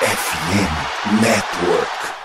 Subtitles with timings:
[0.00, 2.17] FM Network.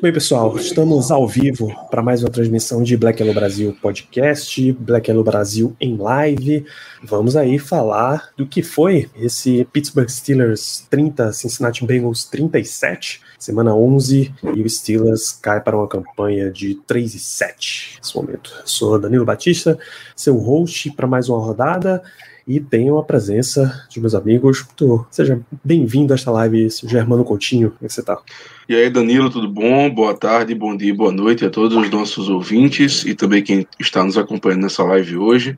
[0.00, 0.56] Muito bem, pessoal.
[0.56, 5.76] Estamos ao vivo para mais uma transmissão de Black Yellow Brasil podcast, Black Yellow Brasil
[5.78, 6.64] em live.
[7.02, 14.34] Vamos aí falar do que foi esse Pittsburgh Steelers 30, Cincinnati Bengals 37, semana 11,
[14.56, 18.54] e o Steelers cai para uma campanha de 3 e 7 nesse momento.
[18.64, 19.78] Sou Danilo Batista,
[20.16, 22.02] seu host para mais uma rodada
[22.50, 24.66] e tenho a presença de meus amigos.
[25.08, 27.70] Seja bem-vindo a esta live, Germano Coutinho.
[27.70, 28.18] Como é que você está?
[28.68, 29.88] E aí, Danilo, tudo bom?
[29.88, 34.02] Boa tarde, bom dia, boa noite a todos os nossos ouvintes e também quem está
[34.02, 35.56] nos acompanhando nessa live hoje.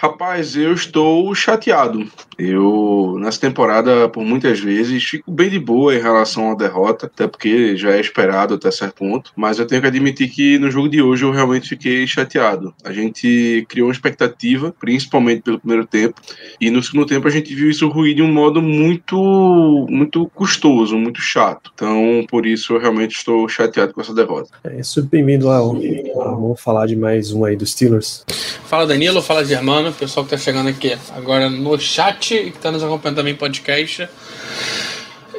[0.00, 2.10] Rapaz, eu estou chateado.
[2.38, 7.28] Eu, nessa temporada, por muitas vezes, fico bem de boa em relação à derrota, até
[7.28, 9.30] porque já é esperado até certo ponto.
[9.36, 12.72] Mas eu tenho que admitir que no jogo de hoje eu realmente fiquei chateado.
[12.82, 16.18] A gente criou uma expectativa, principalmente pelo primeiro tempo,
[16.58, 20.96] e no segundo tempo a gente viu isso ruir de um modo muito, muito custoso,
[20.96, 21.72] muito chato.
[21.74, 24.48] Então, por isso, eu realmente estou chateado com essa derrota.
[24.64, 25.78] É isso, bem-vindo, Léo.
[26.14, 28.24] Vamos falar de mais um aí dos Steelers.
[28.64, 32.70] Fala, Danilo, fala, Germano, pessoal que tá chegando aqui agora no chat e que tá
[32.70, 34.08] nos acompanhando também podcast.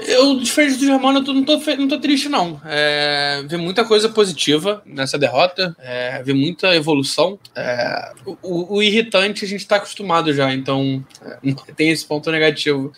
[0.07, 2.59] Eu, diferente do Germano, eu não tô, não tô triste, não.
[2.65, 7.39] É, vi muita coisa positiva nessa derrota, é, vi muita evolução.
[7.55, 12.91] É, o, o, irritante a gente tá acostumado já, então é, tem esse ponto negativo.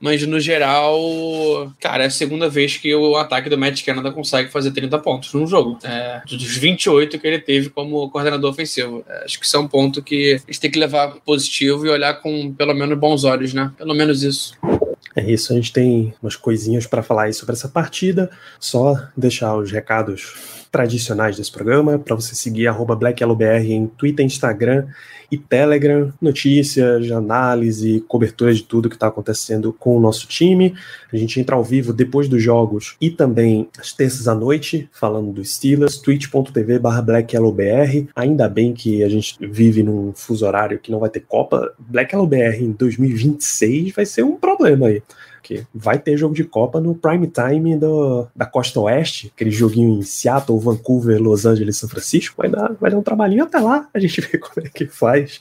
[0.00, 0.98] Mas no geral,
[1.78, 5.34] cara, é a segunda vez que o ataque do Matt Canada consegue fazer 30 pontos
[5.34, 5.78] num jogo.
[5.84, 9.04] É, dos 28 que ele teve como coordenador ofensivo.
[9.08, 11.90] É, acho que isso é um ponto que a gente tem que levar positivo e
[11.90, 13.70] olhar com pelo menos bons olhos, né?
[13.76, 14.54] Pelo menos isso.
[15.14, 18.30] É isso, a gente tem umas coisinhas para falar aí sobre essa partida.
[18.58, 24.86] Só deixar os recados tradicionais desse programa, para você seguir arroba BlackYellowBR em Twitter, Instagram
[25.30, 30.74] e Telegram, notícias, análise, cobertura de tudo que está acontecendo com o nosso time.
[31.12, 35.32] A gente entra ao vivo depois dos jogos e também às terças à noite, falando
[35.32, 38.08] dos Steelers, twitch.tv barra BlackYellowBR.
[38.14, 41.72] Ainda bem que a gente vive num fuso horário que não vai ter Copa.
[41.78, 45.02] BlackYellowBR em 2026 vai ser um problema aí
[45.40, 49.98] porque vai ter jogo de Copa no prime time do, da costa oeste, aquele joguinho
[49.98, 52.36] em Seattle, Vancouver, Los Angeles, São Francisco.
[52.36, 55.40] Vai dar, vai dar um trabalhinho até lá, a gente vê como é que faz.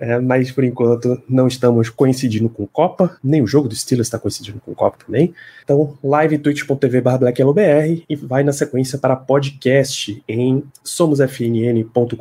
[0.00, 4.18] É, mas por enquanto não estamos coincidindo com Copa, nem o jogo do Steelers está
[4.18, 5.34] coincidindo com Copa também.
[5.64, 12.12] Então, live twitch.tv blackyellowbr e vai na sequência para podcast em somosfnn.com.br,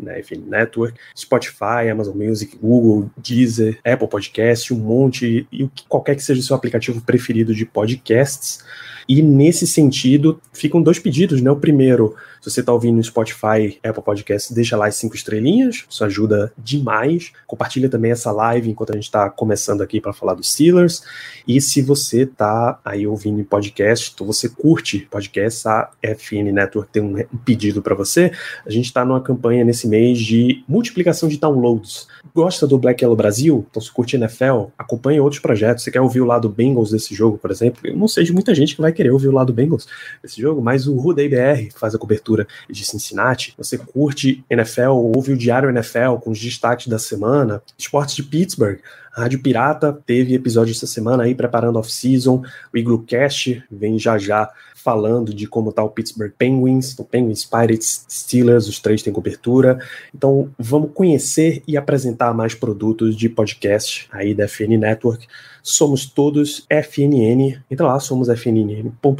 [0.00, 6.14] na né, FN Network, Spotify, Amazon Music, Google, Deezer, Apple Podcast, um monte, e qualquer
[6.14, 8.64] que seja o seu aplicativo preferido de podcasts.
[9.08, 11.50] E nesse sentido, ficam dois pedidos, né?
[11.50, 15.86] O primeiro, se você está ouvindo no Spotify, Apple Podcast, deixa lá as cinco estrelinhas,
[15.88, 17.32] isso ajuda demais.
[17.46, 21.02] Compartilha também essa live enquanto a gente está começando aqui para falar dos Steelers.
[21.46, 26.92] E se você está aí ouvindo em podcast, então você curte podcast, a FN Network
[26.92, 28.30] tem um pedido para você.
[28.66, 32.06] A gente está numa campanha nesse mês de multiplicação de downloads.
[32.34, 33.66] Gosta do Black Yellow Brasil?
[33.70, 35.82] Então se curte NFL, acompanhe outros projetos.
[35.82, 37.80] Você quer ouvir o lado Bengals desse jogo, por exemplo?
[37.84, 39.86] Eu não sei de muita gente que vai querer ouvir o lado Bengals
[40.20, 43.54] desse jogo, mas o Rudei BR faz a cobertura de Cincinnati.
[43.56, 48.80] Você curte NFL, ouve o Diário NFL com os destaques da semana, esportes de Pittsburgh.
[49.14, 52.42] A Rádio Pirata teve episódio essa semana aí preparando off-season.
[52.72, 58.06] O Iglocast vem já já falando de como tá o Pittsburgh Penguins, o Penguins, Pirates,
[58.08, 59.78] Steelers, os três têm cobertura.
[60.14, 65.26] Então vamos conhecer e apresentar mais produtos de podcast aí da FN Network
[65.68, 67.60] somos todos FNN.
[67.70, 69.14] Entra lá, somos fnn.com.br.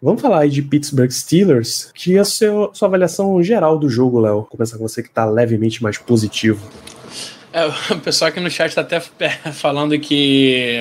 [0.00, 4.20] Vamos falar aí de Pittsburgh Steelers, que é a sua, sua avaliação geral do jogo,
[4.20, 4.44] Léo.
[4.44, 6.68] Começar com você que está levemente mais positivo.
[7.52, 9.00] É, o pessoal aqui no chat está até
[9.52, 10.80] falando que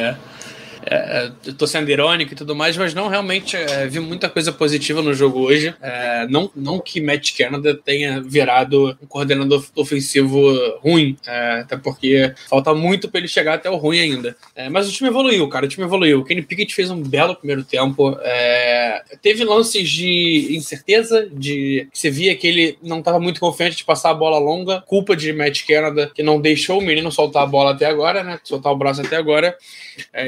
[0.89, 4.51] é, eu tô sendo irônico e tudo mais, mas não, realmente é, vi muita coisa
[4.53, 5.75] positiva no jogo hoje.
[5.81, 10.39] É, não, não que Matt Canada tenha virado um coordenador ofensivo
[10.81, 14.35] ruim, é, até porque falta muito para ele chegar até o ruim ainda.
[14.55, 16.21] É, mas o time evoluiu, cara, o time evoluiu.
[16.21, 18.17] O Kenny Pickett fez um belo primeiro tempo.
[18.21, 23.83] É, teve lances de incerteza, de você via que ele não estava muito confiante de
[23.83, 27.47] passar a bola longa, culpa de Matt Canada, que não deixou o menino soltar a
[27.47, 28.39] bola até agora, né?
[28.43, 29.55] Soltar o braço até agora.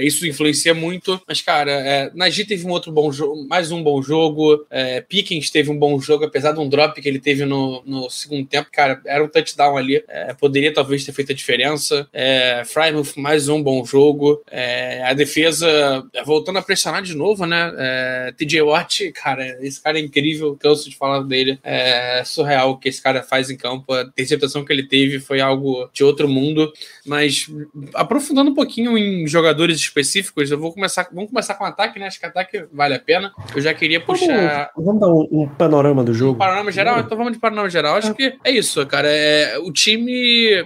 [0.02, 1.22] isso influenciou influencia muito.
[1.28, 4.66] Mas, cara, é, Nagy teve um outro bom jogo, mais um bom jogo.
[4.70, 8.10] É, Pickens teve um bom jogo, apesar de um drop que ele teve no, no
[8.10, 8.70] segundo tempo.
[8.72, 10.04] Cara, era um touchdown ali.
[10.08, 12.08] É, poderia talvez ter feito a diferença.
[12.12, 14.42] É, Frymouth, mais um bom jogo.
[14.52, 17.74] É, a defesa é, voltando a pressionar de novo, né?
[17.78, 20.58] É, TJ Watt, cara, esse cara é incrível.
[20.60, 21.60] Canso de falar dele.
[21.64, 23.94] É surreal o que esse cara faz em campo.
[23.94, 26.72] A interceptação que ele teve foi algo de outro mundo.
[27.06, 27.48] Mas
[27.94, 31.08] aprofundando um pouquinho em jogadores específicos, eu vou começar.
[31.12, 32.08] Vamos começar com ataque, né?
[32.08, 33.32] Acho que ataque vale a pena.
[33.56, 34.72] Eu já queria puxar.
[34.76, 36.34] Vamos, vamos dar um, um, panorama do jogo.
[36.34, 37.00] Um panorama geral?
[37.00, 37.96] Então vamos de panorama geral.
[37.96, 38.14] Acho é.
[38.14, 39.08] que é isso, cara.
[39.10, 40.66] É, o time.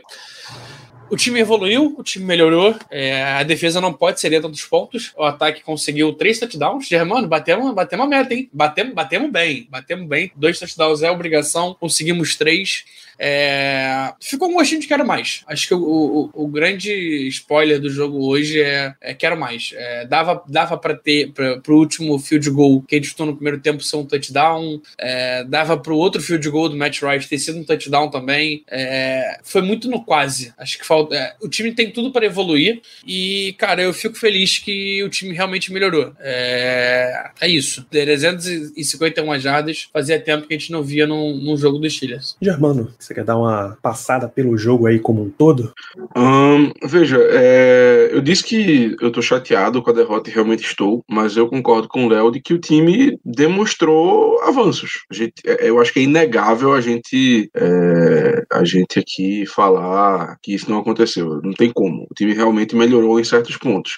[1.09, 2.75] O time evoluiu, o time melhorou.
[2.89, 5.13] É, a defesa não pode ceder tantos pontos.
[5.15, 6.87] O ataque conseguiu três touchdowns.
[6.87, 8.49] Germano, batemos, batemos a meta, hein?
[8.51, 9.67] Batemos, batemos bem.
[9.69, 10.31] Batemos bem.
[10.35, 11.75] Dois touchdowns é obrigação.
[11.79, 12.85] Conseguimos três.
[13.17, 14.13] É...
[14.19, 15.43] Ficou um gostinho de quero mais.
[15.47, 19.71] Acho que o, o, o grande spoiler do jogo hoje é, é quero mais.
[19.75, 23.59] É, dava dava para ter para o último field goal que ele disputou no primeiro
[23.59, 24.81] tempo ser um touchdown.
[24.97, 28.63] É, dava para o outro field goal do Matt Rice ter sido um touchdown também.
[28.69, 30.53] É, foi muito no quase.
[30.57, 31.15] Acho que falta.
[31.15, 35.33] É, o time tem tudo para evoluir e, cara, eu fico feliz que o time
[35.33, 36.13] realmente melhorou.
[36.19, 37.85] É, é isso.
[37.89, 39.89] 351 jardas.
[39.91, 42.35] Fazia tempo que a gente não via num, num jogo dos Steelers.
[42.41, 45.73] Germano, você quer dar uma passada pelo jogo aí como um todo?
[46.15, 51.03] Um, veja, é, eu disse que eu tô chateado com a derrota e realmente estou,
[51.09, 55.03] mas eu concordo com o Léo de que o time demonstrou avanços.
[55.11, 60.53] Gente, é, eu acho que é inegável a gente, é, a gente aqui falar que
[60.53, 61.41] isso não aconteceu.
[61.43, 62.07] Não tem como.
[62.09, 63.97] O time realmente melhorou em certos pontos.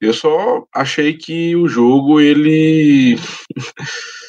[0.00, 3.16] Eu só achei que o jogo ele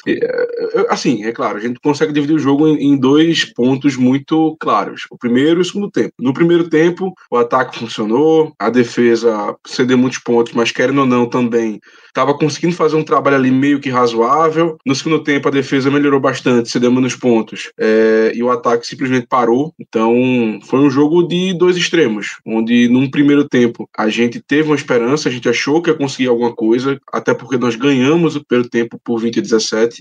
[0.88, 5.02] assim, é claro, a gente consegue dividir o jogo em, dois pontos muito claros.
[5.10, 6.12] O primeiro e o segundo tempo.
[6.18, 11.26] No primeiro tempo, o ataque funcionou, a defesa cedeu muitos pontos, mas querendo ou não
[11.26, 11.80] também
[12.16, 14.78] estava conseguindo fazer um trabalho ali meio que razoável.
[14.86, 19.26] No segundo tempo, a defesa melhorou bastante, cedeu menos pontos, é, e o ataque simplesmente
[19.26, 19.74] parou.
[19.78, 24.76] Então, foi um jogo de dois extremos, onde num primeiro tempo a gente teve uma
[24.76, 28.70] esperança, a gente achou que ia conseguir alguma coisa, até porque nós ganhamos o primeiro
[28.70, 29.95] tempo por 20 a 17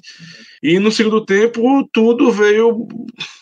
[0.62, 2.88] e no segundo tempo, tudo veio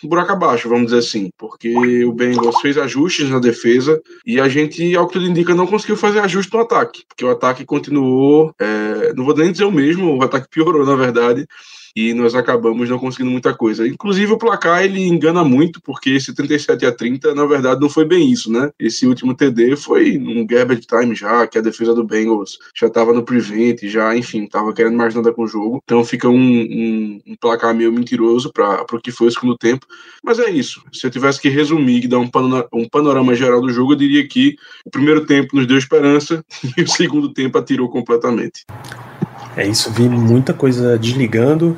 [0.03, 4.95] buraco abaixo, vamos dizer assim, porque o Bengals fez ajustes na defesa e a gente,
[4.95, 9.13] ao que tudo indica, não conseguiu fazer ajuste no ataque, porque o ataque continuou, é,
[9.13, 11.47] não vou nem dizer o mesmo, o ataque piorou, na verdade,
[11.95, 13.87] e nós acabamos não conseguindo muita coisa.
[13.87, 18.31] Inclusive o placar ele engana muito, porque 77 a 30, na verdade, não foi bem
[18.31, 18.71] isso, né?
[18.79, 23.13] Esse último TD foi um garbage time já, que a defesa do Bengals já estava
[23.13, 25.81] no prevent, já, enfim, estava querendo mais nada com o jogo.
[25.83, 29.85] Então fica um, um, um placar meio mentiroso para o que foi o segundo tempo.
[30.23, 30.83] Mas é isso.
[30.91, 32.29] Se eu tivesse que resumir e dar um
[32.73, 34.55] um panorama geral do jogo, eu diria que
[34.85, 36.43] o primeiro tempo nos deu esperança
[36.77, 38.65] e o segundo tempo atirou completamente.
[39.55, 41.77] É isso, vi muita coisa desligando.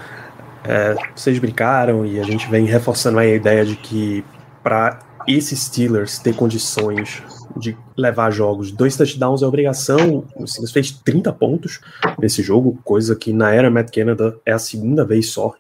[0.63, 4.23] É, vocês brincaram e a gente vem reforçando a ideia de que
[4.63, 7.21] para esses Steelers ter condições
[7.57, 10.25] de levar jogos, dois touchdowns é obrigação.
[10.35, 11.81] O Steelers fez 30 pontos
[12.19, 15.53] nesse jogo, coisa que na era Matt Canada é a segunda vez só.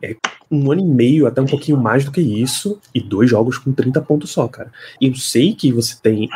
[0.00, 0.14] É
[0.50, 3.72] um ano e meio, até um pouquinho mais do que isso, e dois jogos com
[3.72, 4.70] 30 pontos só, cara.
[5.00, 6.28] Eu sei que você tem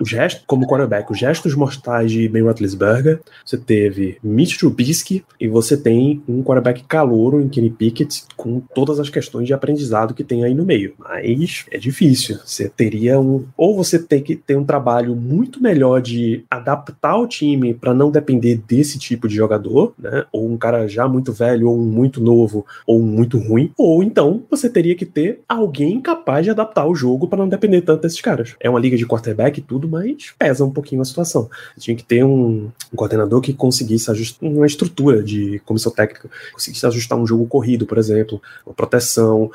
[0.00, 5.46] o gesto, como quarterback, os gestos mortais de Ben Roethlisberger, você teve Mitch Trubisky e
[5.46, 10.24] você tem um quarterback calouro em Kenny Pickett com todas as questões de aprendizado que
[10.24, 10.94] tem aí no meio.
[10.98, 12.38] Mas é difícil.
[12.44, 17.26] Você teria um ou você tem que ter um trabalho muito melhor de adaptar o
[17.26, 20.24] time para não depender desse tipo de jogador, né?
[20.32, 24.02] Ou um cara já muito velho, ou um muito novo, ou um muito ruim, ou
[24.02, 28.02] então você teria que ter alguém capaz de adaptar o jogo para não depender tanto
[28.02, 28.54] desses caras.
[28.60, 31.50] É uma liga de quarterback tudo, mas pesa um pouquinho a situação.
[31.78, 36.86] Tinha que ter um, um coordenador que conseguisse ajustar uma estrutura de comissão técnica, conseguisse
[36.86, 39.50] ajustar um jogo corrido, por exemplo, uma proteção,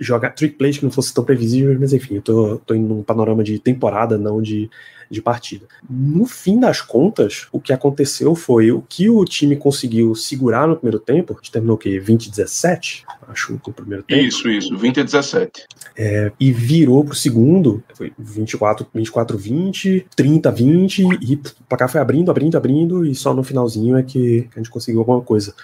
[0.00, 3.02] jogar trick plays que não fosse tão previsível, mas enfim, eu tô, tô indo num
[3.02, 4.70] panorama de temporada, não de
[5.10, 5.66] de partida.
[5.88, 10.76] No fim das contas, o que aconteceu foi o que o time conseguiu segurar no
[10.76, 11.98] primeiro tempo, a gente terminou o quê?
[11.98, 13.04] 20 17?
[13.28, 14.20] Acho no primeiro tempo.
[14.20, 15.66] Isso, isso, 20 a 17.
[15.96, 22.00] É, e virou pro segundo, foi 24, 24 20, 30 20, e o placar foi
[22.00, 25.54] abrindo, abrindo, abrindo, e só no finalzinho é que a gente conseguiu alguma coisa.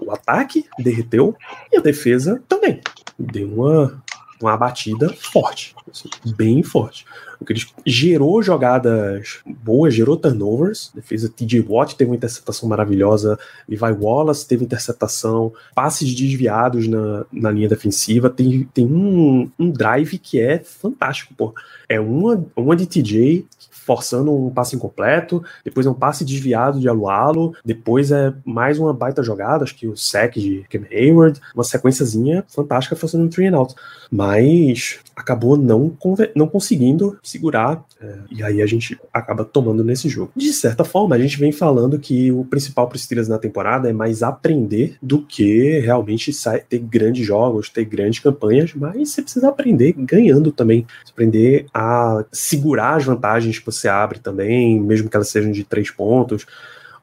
[0.00, 1.34] O ataque derreteu
[1.72, 2.80] e a defesa também.
[3.18, 4.02] Deu uma
[4.40, 7.04] uma batida forte, assim, bem forte.
[7.40, 7.54] O que
[7.86, 10.90] gerou jogadas boas, gerou turnovers.
[10.92, 17.50] Defesa TJ Watt teve uma interceptação maravilhosa, Levi Wallace teve interceptação, passes desviados na, na
[17.50, 18.28] linha defensiva.
[18.28, 21.54] Tem, tem um, um drive que é fantástico, pô.
[21.88, 23.46] É uma, uma de TJ
[23.88, 28.92] forçando um passe incompleto, depois é um passe desviado de Alualo, depois é mais uma
[28.92, 33.46] baita jogada, acho que o sec de Cam Hayward, uma sequenciazinha fantástica forçando um three
[33.46, 33.74] and out.
[34.10, 35.96] Mas acabou não,
[36.34, 40.32] não conseguindo segurar, é, e aí a gente acaba tomando nesse jogo.
[40.36, 43.92] De certa forma, a gente vem falando que o principal para Steelers na temporada é
[43.92, 46.30] mais aprender do que realmente
[46.68, 52.96] ter grandes jogos, ter grandes campanhas, mas você precisa aprender ganhando também, aprender a segurar
[52.96, 56.46] as vantagens que você abre também, mesmo que elas sejam de três pontos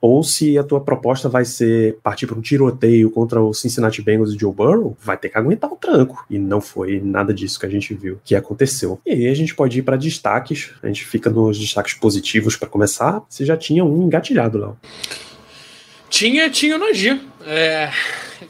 [0.02, 4.34] ou se a tua proposta vai ser partir para um tiroteio contra o Cincinnati Bengals
[4.34, 6.24] e Joe Burrow, vai ter que aguentar o tranco.
[6.30, 9.00] E não foi nada disso que a gente viu que aconteceu.
[9.04, 10.72] E aí a gente pode ir para destaques.
[10.84, 13.24] A gente fica nos destaques positivos para começar.
[13.28, 14.78] Você já tinha um engatilhado, Léo.
[16.08, 17.20] Tinha, tinha o Najee.
[17.44, 17.90] É,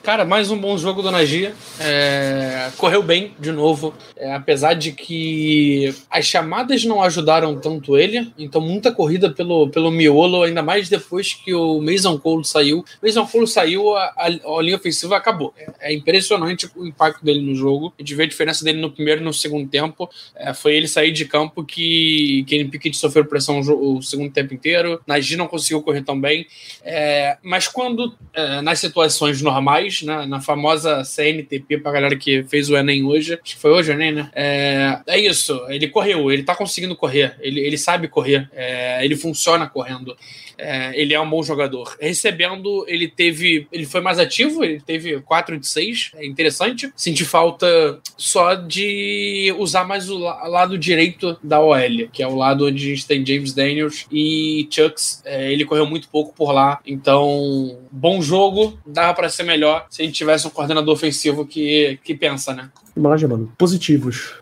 [0.01, 1.53] Cara, mais um bom jogo do Nagia.
[1.79, 8.31] É, correu bem de novo, é, apesar de que as chamadas não ajudaram tanto ele.
[8.37, 12.83] Então, muita corrida pelo, pelo miolo, ainda mais depois que o Mason Cole saiu.
[13.01, 15.53] Mason Cole saiu, a, a, a linha ofensiva acabou.
[15.57, 17.93] É, é, impressionante o impacto dele no jogo.
[17.97, 20.09] A gente vê a diferença dele no primeiro e no segundo tempo.
[20.35, 24.53] É, foi ele sair de campo que Kenny Pickett sofreu pressão o, o segundo tempo
[24.53, 24.99] inteiro.
[25.05, 26.47] Nagy não conseguiu correr tão bem.
[26.83, 32.43] É, mas quando, é, nas situações normais, mais, né, na famosa CNTP, pra galera que
[32.43, 34.29] fez o Enem hoje, acho que foi hoje o Enem, né?
[34.33, 39.15] É, é isso, ele correu, ele tá conseguindo correr, ele, ele sabe correr, é, ele
[39.15, 40.15] funciona correndo.
[40.57, 41.95] É, ele é um bom jogador.
[41.99, 43.67] Recebendo, ele teve.
[43.71, 46.11] Ele foi mais ativo, ele teve 4 de 6.
[46.15, 46.91] É interessante.
[46.95, 52.67] Senti falta só de usar mais o lado direito da OL, que é o lado
[52.67, 55.21] onde a gente tem James Daniels e Chucks.
[55.25, 56.79] É, ele correu muito pouco por lá.
[56.85, 58.77] Então, bom jogo.
[58.85, 62.69] Dava para ser melhor se a gente tivesse um coordenador ofensivo que, que pensa, né?
[62.95, 63.51] Imagem, mano.
[63.57, 64.35] Positivos.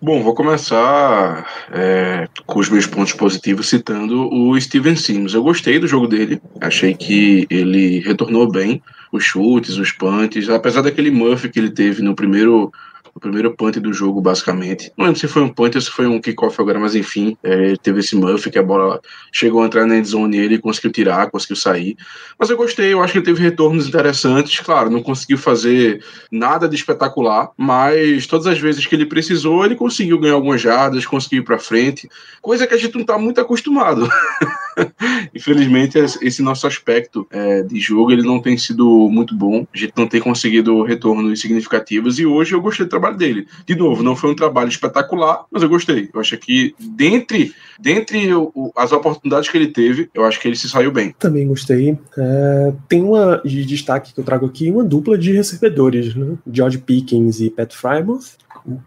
[0.00, 5.32] Bom, vou começar é, com os meus pontos positivos citando o Steven Sims.
[5.32, 10.82] Eu gostei do jogo dele, achei que ele retornou bem os chutes, os punts, apesar
[10.82, 12.70] daquele muff que ele teve no primeiro
[13.16, 14.92] o primeiro punt do jogo, basicamente.
[14.94, 17.74] Não lembro se foi um punt ou se foi um kickoff agora, mas enfim, é,
[17.76, 19.00] teve esse muff que a bola
[19.32, 21.96] chegou a entrar na endzone ele conseguiu tirar, conseguiu sair.
[22.38, 24.60] Mas eu gostei, eu acho que ele teve retornos interessantes.
[24.60, 29.76] Claro, não conseguiu fazer nada de espetacular, mas todas as vezes que ele precisou, ele
[29.76, 32.08] conseguiu ganhar algumas jardas, conseguiu ir para frente,
[32.42, 34.06] coisa que a gente não está muito acostumado.
[35.34, 39.66] Infelizmente, esse nosso aspecto é, de jogo ele não tem sido muito bom.
[39.72, 43.46] A gente não tem conseguido retornos significativos e hoje eu gostei do trabalho dele.
[43.66, 46.08] De novo, não foi um trabalho espetacular, mas eu gostei.
[46.12, 50.56] Eu acho que dentre, dentre o, as oportunidades que ele teve, eu acho que ele
[50.56, 51.14] se saiu bem.
[51.18, 51.98] Também gostei.
[52.16, 56.36] É, tem uma de destaque que eu trago aqui, uma dupla de recebedores, né?
[56.50, 58.36] George Pickens e Pat Frymouth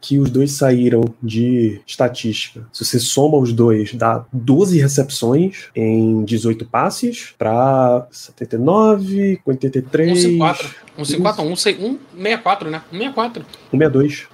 [0.02, 2.68] que os dois saíram de estatística.
[2.72, 10.22] Se você soma os dois, dá 12 recepções em 18 passes para 79, 83.
[10.22, 10.76] 154.
[10.98, 12.82] 154, 164, né?
[12.92, 13.46] 164.
[13.72, 14.28] 162.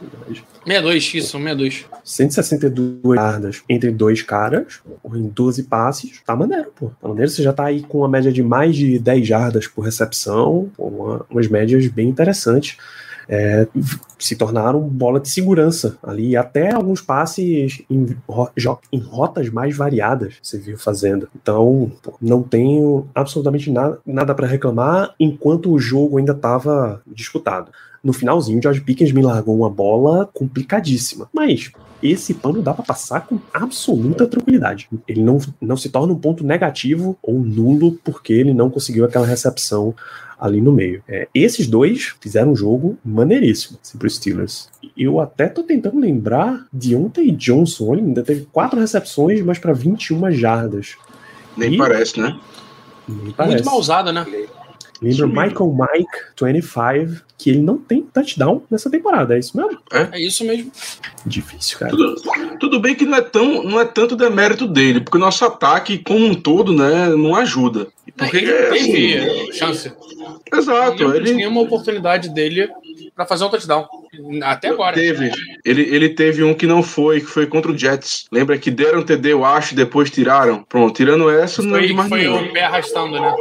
[0.65, 1.85] 62, isso, 162.
[2.03, 4.79] 162 yardas entre dois caras,
[5.13, 6.21] em 12 passes.
[6.25, 6.91] Tá maneiro, pô.
[7.01, 9.81] Tá maneiro, você já tá aí com uma média de mais de 10 jardas por
[9.81, 12.77] recepção, uma, umas médias bem interessantes
[13.27, 13.67] é,
[14.19, 18.15] se tornaram bola de segurança ali, até alguns passes em,
[18.91, 21.27] em rotas mais variadas você viu fazendo.
[21.35, 21.91] Então,
[22.21, 27.71] não tenho absolutamente nada, nada para reclamar enquanto o jogo ainda estava disputado.
[28.03, 31.71] No finalzinho, George Pickens me largou uma bola complicadíssima, mas
[32.03, 34.87] esse pano dá para passar com absoluta tranquilidade.
[35.07, 39.25] Ele não, não se torna um ponto negativo ou nulo porque ele não conseguiu aquela
[39.25, 39.95] recepção
[40.39, 41.03] ali no meio.
[41.07, 44.69] É, esses dois fizeram um jogo maneiríssimo assim, para os Steelers.
[44.97, 49.73] Eu até tô tentando lembrar de ontem Johnson, ele ainda teve quatro recepções, mas para
[49.73, 50.95] 21 jardas.
[51.57, 51.77] Nem e...
[51.77, 52.39] parece, né?
[53.07, 53.55] Nem parece.
[53.55, 54.25] Muito mal usado, né?
[55.01, 59.77] Lembra Michael Mike 25, que ele não tem touchdown nessa temporada, é isso mesmo?
[59.91, 60.71] É, é isso mesmo.
[61.25, 61.91] Difícil, cara.
[61.91, 62.15] Tudo,
[62.59, 65.97] tudo, bem que não é, tão, não é tanto demérito dele, porque o nosso ataque,
[65.99, 67.87] como um todo, né, não ajuda.
[68.17, 69.91] Porque ele é, teve assim, chance.
[70.53, 71.03] Exato.
[71.03, 72.69] Não ele tinha uma oportunidade dele
[73.13, 73.87] para fazer um touchdown.
[74.43, 74.95] Até agora.
[74.95, 75.31] Teve.
[75.65, 78.25] Ele, ele teve um que não foi, que foi contra o Jets.
[78.31, 80.63] Lembra que deram TD, eu acho, depois tiraram.
[80.63, 83.35] Pronto, tirando essa, não foi, mais Foi o pé arrastando, né?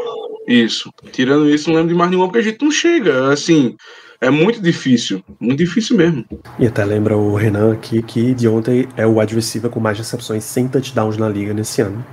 [0.49, 0.93] Isso.
[1.12, 3.33] Tirando isso, não lembro de mais nenhuma, porque a gente não chega.
[3.33, 3.76] Assim,
[4.21, 6.25] É muito difícil, muito difícil mesmo.
[6.59, 9.99] E até lembra o Renan aqui que de ontem é o wide receiver com mais
[9.99, 12.04] recepções sem touchdowns na liga nesse ano.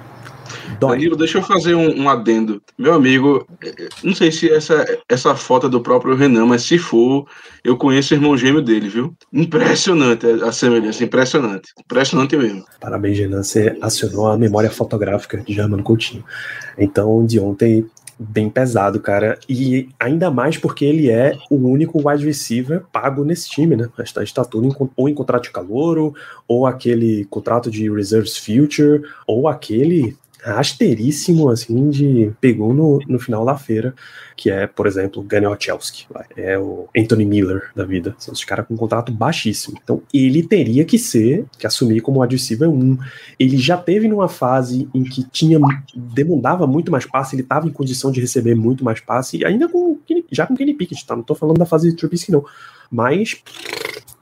[0.81, 0.97] Dói.
[0.97, 2.59] Danilo, deixa eu fazer um, um, adendo.
[2.75, 6.79] Meu amigo, é, não sei se essa, essa foto é do próprio Renan, mas se
[6.79, 7.27] for,
[7.63, 9.15] eu conheço o irmão gêmeo dele, viu?
[9.31, 11.71] Impressionante a semelhança, impressionante.
[11.79, 12.65] Impressionante mesmo.
[12.79, 13.43] Parabéns, Renan.
[13.43, 16.25] Você acionou a memória fotográfica de Germano Coutinho.
[16.79, 17.85] Então, de ontem,
[18.17, 19.37] bem pesado, cara.
[19.47, 23.87] E ainda mais porque ele é o único wide receiver pago nesse time, né?
[23.99, 26.13] Está, está tudo em, ou em contrato de calor,
[26.47, 33.45] ou aquele contrato de reserves future, ou aquele rasteiríssimo, assim, de pegou no, no final
[33.45, 33.93] da feira,
[34.35, 38.15] que é, por exemplo, Daniel Chelsky, é o Anthony Miller da vida.
[38.17, 39.77] São os caras com um contrato baixíssimo.
[39.81, 42.97] Então, ele teria que ser, que assumir como adversário 1.
[43.39, 45.59] Ele já teve numa fase em que tinha
[45.95, 49.97] demandava muito mais passe, ele estava em condição de receber muito mais passe, ainda com
[50.31, 51.15] já com Kenny Pickett, tá?
[51.15, 52.43] Não tô falando da fase de Trubisky, não.
[52.89, 53.41] Mas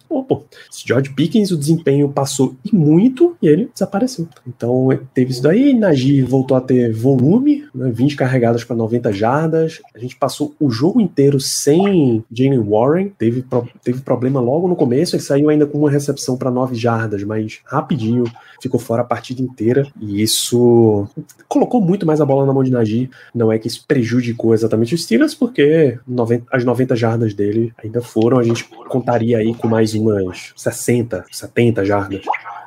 [0.10, 0.44] Pô,
[0.86, 4.28] George Pickens, o desempenho passou e muito e ele desapareceu.
[4.48, 5.74] Então teve isso daí.
[5.74, 9.82] Najee voltou a ter volume, né, 20 carregadas para 90 jardas.
[9.96, 13.10] A gente passou o jogo inteiro sem Jalen Warren.
[13.18, 13.46] Teve,
[13.84, 15.16] teve problema logo no começo.
[15.16, 18.24] Ele saiu ainda com uma recepção para 9 jardas, mas rapidinho
[18.62, 19.88] ficou fora a partida inteira.
[20.00, 21.08] E isso
[21.48, 23.10] colocou muito mais a bola na mão de Najee.
[23.34, 28.02] Não é que isso prejudicou exatamente os Steelers, porque 90, as 90 jardas dele ainda
[28.02, 28.40] foram.
[28.40, 32.22] A gente contaria aí com mais umas 60, 70 jardas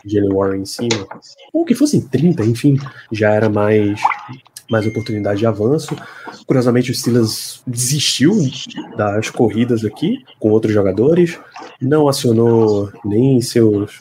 [0.04, 1.06] de Jalen Warren em cima,
[1.52, 2.76] ou que fossem 30, enfim,
[3.10, 4.00] já era mais
[4.72, 5.94] mais oportunidade de avanço.
[6.46, 8.32] Curiosamente, o Steelers desistiu
[8.96, 11.38] das corridas aqui com outros jogadores,
[11.80, 13.98] não acionou nem seus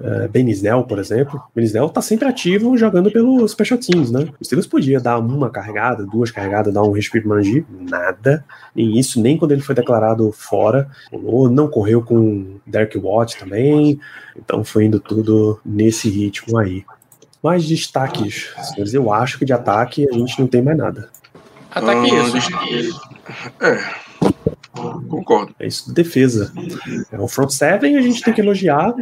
[0.00, 1.42] uh, Ben Snell, por exemplo.
[1.56, 4.28] Ben Snell tá sempre ativo jogando pelos special teams, né?
[4.38, 8.44] O Steelers podia dar uma carregada, duas carregadas, dar um respiro manji, nada,
[8.76, 10.88] nem isso, nem quando ele foi declarado fora.
[11.50, 13.98] Não correu com Derek Watt também,
[14.36, 16.84] então foi indo tudo nesse ritmo aí.
[17.42, 18.94] Mais destaques, senhores.
[18.94, 21.08] Eu acho que de ataque a gente não tem mais nada.
[21.70, 23.00] Ataque ah, isso.
[23.60, 23.99] É.
[25.08, 25.54] Concordo.
[25.58, 26.52] É isso, defesa.
[27.10, 28.94] É, o front seven a gente tem que elogiar,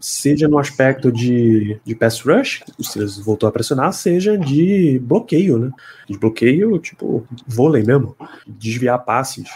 [0.00, 5.58] seja no aspecto de, de pass rush, o Steelers voltou a pressionar, seja de bloqueio,
[5.58, 5.70] né?
[6.08, 9.48] De bloqueio, tipo, vôlei mesmo, desviar passes.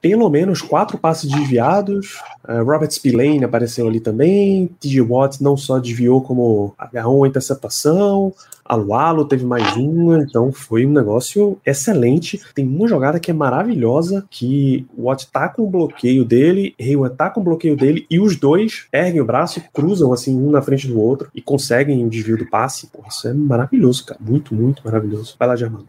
[0.00, 2.18] Pelo menos quatro passes desviados.
[2.48, 4.68] Uh, Robert Spillane apareceu ali também.
[4.80, 8.32] TJ Watt não só desviou, como agarrou uma interceptação.
[8.68, 12.40] Alualo teve mais uma, então foi um negócio excelente.
[12.54, 17.16] Tem uma jogada que é maravilhosa, que o Watt tá com o bloqueio dele, Hayward
[17.16, 20.62] tá com o bloqueio dele, e os dois erguem o braço, cruzam assim, um na
[20.62, 22.88] frente do outro, e conseguem o desvio do passe.
[22.88, 24.20] Pô, isso é maravilhoso, cara.
[24.22, 25.36] Muito, muito maravilhoso.
[25.38, 25.86] Vai lá, Germano.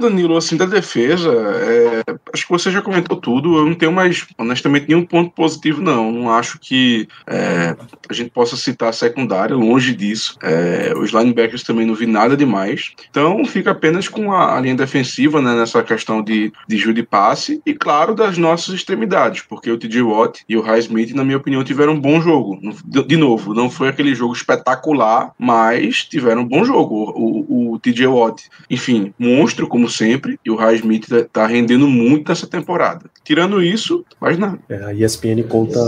[0.00, 3.56] Danilo, assim, da defesa, é, acho que você já comentou tudo.
[3.56, 6.12] Eu não tenho mais, honestamente, nenhum ponto positivo, não.
[6.12, 7.74] Não acho que é,
[8.08, 10.36] a gente possa citar a secundária, longe disso.
[10.42, 12.92] É, os linebackers também não vi nada demais.
[13.10, 17.60] Então, fica apenas com a, linha defensiva, né, nessa questão de, de jogo de passe
[17.64, 21.36] e, claro, das nossas extremidades, porque o TJ Watt e o High Smith, na minha
[21.36, 22.58] opinião, tiveram um bom jogo.
[22.84, 27.12] De novo, não foi aquele jogo espetacular, mas tiveram um bom jogo.
[27.14, 31.86] O, o, o TJ Watt, enfim, monstro, como sempre, e o High Smith tá rendendo
[31.86, 33.06] muito nessa temporada.
[33.24, 34.58] Tirando isso, mais nada.
[34.68, 35.78] É, a ESPN conta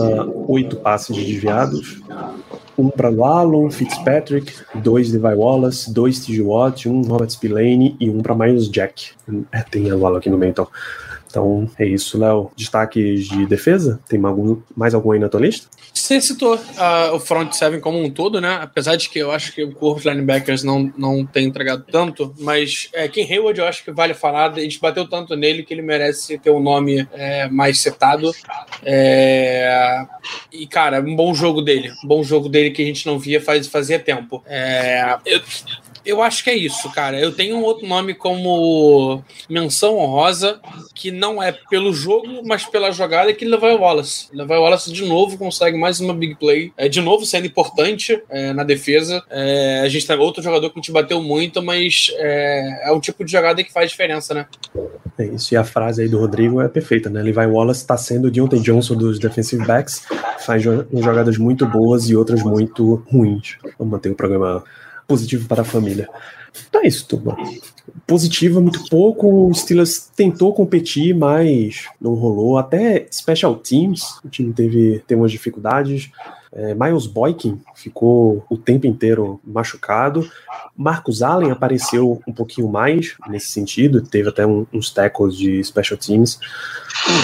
[0.47, 2.01] oito passes desviados,
[2.81, 6.43] um para Wallon, Fitzpatrick, dois Levi Wallace, dois T.J.
[6.43, 9.11] Watt, um Robert Spillane e um para Miles Jack.
[9.53, 10.69] É, tem a Wallon aqui no meio, então.
[11.31, 12.51] Então é isso, Léo.
[12.57, 14.01] Destaques de defesa?
[14.09, 14.21] Tem
[14.77, 15.69] mais algum aí na tua lista?
[15.95, 18.59] Você citou uh, o front seven como um todo, né?
[18.61, 22.35] Apesar de que eu acho que o corpo de linebackers não, não tem entregado tanto,
[22.39, 24.53] mas é, Ken Hayward eu acho que vale falar.
[24.53, 28.33] A gente bateu tanto nele que ele merece ter um nome é, mais setado.
[28.83, 30.05] É,
[30.53, 31.93] e, cara, um bom jogo dele.
[32.05, 34.43] Um bom jogo dele que a gente não via faz, fazia tempo.
[34.47, 35.41] É, eu,
[36.05, 37.19] eu acho que é isso, cara.
[37.19, 40.61] Eu tenho um outro nome como menção honrosa,
[40.95, 44.29] que não é pelo jogo, mas pela jogada, que Levi Wallace.
[44.33, 46.73] Levi Wallace, de novo, consegue mais uma big play.
[46.77, 49.23] É, de novo, sendo importante é, na defesa.
[49.31, 53.25] É, a gente tem outro jogador que gente bateu muito, mas é, é um tipo
[53.25, 54.47] de jogada que faz diferença, né?
[55.19, 57.23] É isso, e a frase aí do Rodrigo é perfeita, né?
[57.23, 60.03] Levi Wallace está sendo o Deontay Johnson dos defensive backs,
[60.41, 63.57] faz jogadas muito boas e outras muito ruins.
[63.79, 64.65] Vamos manter o programa
[65.11, 66.09] positivo para a família.
[66.69, 67.37] Então é isso, turma.
[68.07, 69.49] Positiva, muito pouco.
[69.49, 72.57] O Steelers tentou competir, mas não rolou.
[72.57, 76.13] Até Special Teams, o time teve, teve umas dificuldades.
[76.53, 80.29] É, Miles Boykin ficou o tempo inteiro machucado.
[80.77, 85.99] Marcus Allen apareceu um pouquinho mais nesse sentido, teve até um, uns tackles de special
[85.99, 86.41] teams,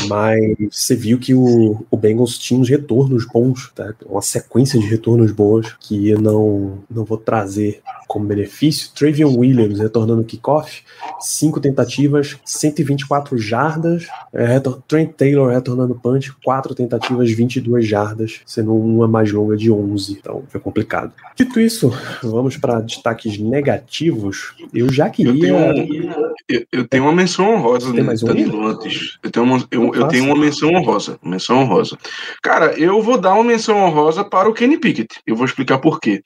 [0.07, 0.39] mas
[0.71, 3.95] você viu que o, o Bengals tinha uns retornos bons, tá?
[4.07, 8.91] uma sequência de retornos boas que eu não, não vou trazer como benefício.
[8.95, 10.83] Travion Williams retornando kickoff,
[11.21, 14.07] cinco tentativas, 124 jardas.
[14.33, 20.13] É, Trent Taylor retornando punch, quatro tentativas, 22 jardas, sendo uma mais longa de 11.
[20.13, 21.13] Então foi complicado.
[21.35, 21.91] Dito isso,
[22.23, 24.55] vamos para destaques negativos.
[24.75, 25.33] Eu já queria.
[25.33, 28.29] Eu tenho, eu, eu tenho uma menção honrosa, Tem mais um?
[28.67, 29.19] antes.
[29.23, 31.19] Eu tenho, uma, eu, eu tenho uma menção honrosa.
[31.23, 31.97] Menção honrosa.
[32.43, 35.21] Cara, eu vou dar uma menção honrosa para o Kenny Pickett.
[35.27, 36.23] Eu vou explicar por quê.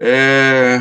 [0.00, 0.80] É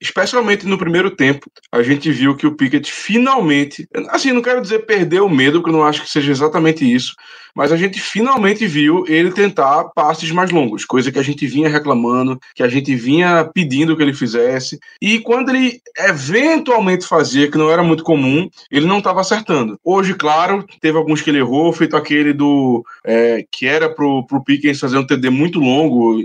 [0.00, 4.86] especialmente no primeiro tempo, a gente viu que o Pickett finalmente, assim, não quero dizer
[4.86, 7.14] perdeu o medo, porque eu não acho que seja exatamente isso,
[7.54, 11.68] mas a gente finalmente viu ele tentar passes mais longos, coisa que a gente vinha
[11.68, 17.56] reclamando, que a gente vinha pedindo que ele fizesse, e quando ele eventualmente fazia, que
[17.56, 19.78] não era muito comum, ele não estava acertando.
[19.84, 24.42] Hoje, claro, teve alguns que ele errou, feito aquele do é, que era pro, pro
[24.42, 26.20] Pickens fazer um TD muito longo,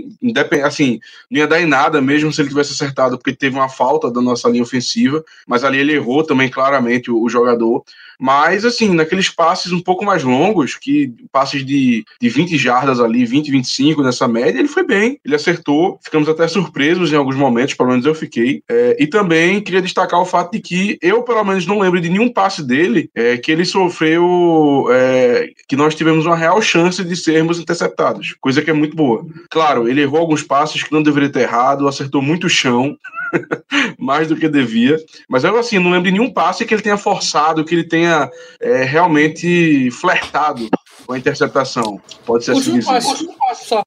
[0.64, 0.98] assim,
[1.30, 4.20] não ia dar em nada mesmo se ele tivesse acertado, porque teve uma falta da
[4.20, 7.82] nossa linha ofensiva, mas ali ele errou também claramente o, o jogador.
[8.20, 13.24] Mas, assim, naqueles passes um pouco mais longos, que passes de, de 20 jardas ali,
[13.24, 15.98] 20, 25 nessa média, ele foi bem, ele acertou.
[16.04, 18.62] Ficamos até surpresos em alguns momentos, pelo menos eu fiquei.
[18.68, 22.10] É, e também queria destacar o fato de que eu, pelo menos, não lembro de
[22.10, 27.16] nenhum passe dele é, que ele sofreu, é, que nós tivemos uma real chance de
[27.16, 29.24] sermos interceptados, coisa que é muito boa.
[29.48, 32.98] Claro, ele errou alguns passes que não deveria ter errado, acertou muito chão.
[33.98, 34.96] mais do que devia.
[35.28, 38.30] Mas eu, assim, não lembro de nenhum passe que ele tenha forçado, que ele tenha
[38.60, 40.68] é, realmente flertado
[41.06, 42.00] com a interceptação.
[42.24, 42.82] Pode ser assim.
[42.82, 43.82] Passe, só.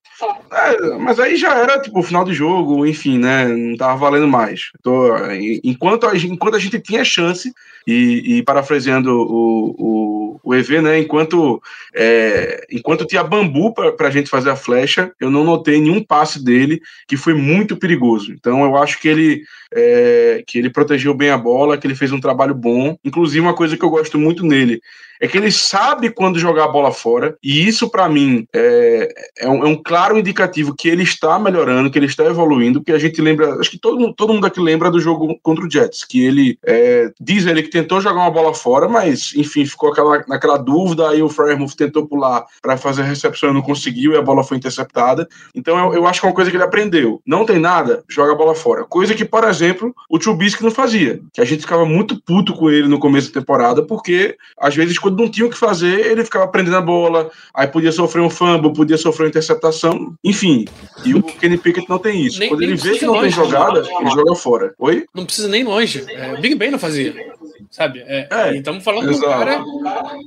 [0.51, 3.47] É, mas aí já era, tipo, o final do jogo, enfim, né?
[3.47, 4.71] Não tava valendo mais.
[4.81, 5.09] Tô,
[5.63, 7.53] enquanto, a, enquanto a gente tinha chance,
[7.85, 10.99] e, e parafraseando o, o, o EV, né?
[10.99, 11.61] Enquanto,
[11.93, 16.43] é, enquanto tinha bambu para a gente fazer a flecha, eu não notei nenhum passe
[16.43, 18.33] dele que foi muito perigoso.
[18.33, 19.43] Então eu acho que ele,
[19.73, 22.97] é, que ele protegeu bem a bola, que ele fez um trabalho bom.
[23.03, 24.81] Inclusive, uma coisa que eu gosto muito nele
[25.23, 29.07] é que ele sabe quando jogar a bola fora, e isso para mim é,
[29.39, 32.91] é, um, é, um, claro indicativo que ele está melhorando, que ele está evoluindo, porque
[32.91, 36.03] a gente lembra, acho que todo, todo mundo aqui lembra do jogo contra o Jets,
[36.03, 40.23] que ele é, diz ele que tentou jogar uma bola fora, mas enfim, ficou aquela,
[40.27, 44.15] naquela dúvida, aí o Frymouth tentou pular para fazer a recepção e não conseguiu, e
[44.15, 45.27] a bola foi interceptada.
[45.55, 47.19] Então eu, eu, acho que é uma coisa que ele aprendeu.
[47.25, 48.85] Não tem nada, joga a bola fora.
[48.85, 52.69] Coisa que, por exemplo, o Trubisky não fazia, que a gente ficava muito puto com
[52.69, 56.23] ele no começo da temporada, porque às vezes quando não tinha o que fazer, ele
[56.23, 60.65] ficava prendendo a bola, aí podia sofrer um fumble, podia sofrer uma interceptação, enfim.
[61.03, 62.37] E o Kenny Pickett não tem isso.
[62.37, 64.75] Nem, quando ele vê que não longe, tem jogada, não, ele joga fora.
[64.77, 65.05] Oi?
[65.11, 66.05] Não precisa nem longe.
[66.07, 67.33] É, Big Ben não fazia
[67.73, 68.03] sabe?
[68.05, 69.25] É, é estamos falando exato.
[69.25, 69.63] um cara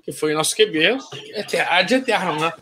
[0.05, 0.99] que foi nosso QB
[1.33, 2.53] é de eterno, né?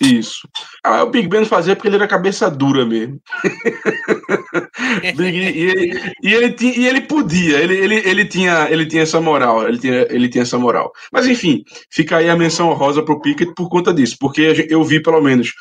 [0.00, 0.48] Isso.
[0.84, 3.20] Ah, o Big Ben fazia porque ele era cabeça dura mesmo.
[5.02, 9.20] e, ele, e, ele, tinha, e ele podia, ele, ele, ele, tinha, ele tinha essa
[9.20, 10.92] moral, ele tinha, ele tinha essa moral.
[11.10, 15.02] Mas enfim, fica aí a menção rosa pro Pickett por conta disso, porque eu vi
[15.02, 15.52] pelo menos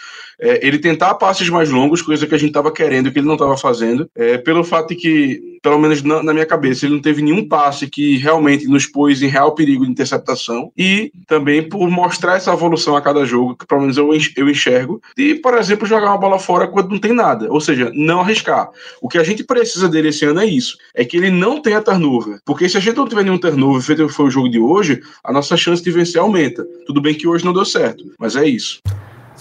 [0.42, 3.36] é, ele tentar passes mais longos, coisa que a gente estava querendo, que ele não
[3.36, 7.02] estava fazendo, é, pelo fato de que, pelo menos na, na, minha cabeça, ele não
[7.02, 11.88] teve nenhum passe que realmente nos pôs em real perigo de interceptação, e também por
[11.92, 15.86] mostrar essa evolução a cada jogo, que pelo menos eu, eu enxergo, de, por exemplo,
[15.86, 18.70] jogar uma bola fora quando não tem nada, ou seja, não arriscar.
[19.00, 21.82] O que a gente precisa dele esse ano é isso, é que ele não tenha
[21.82, 25.02] turnover, porque se a gente não tiver nenhum turnover feito foi o jogo de hoje,
[25.24, 26.66] a nossa chance de vencer aumenta.
[26.88, 28.82] Tudo bem que hoje não deu certo, mas é isso.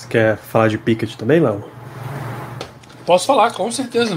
[0.00, 1.62] Você quer falar de Pickett também, Léo?
[3.04, 4.16] Posso falar, com certeza.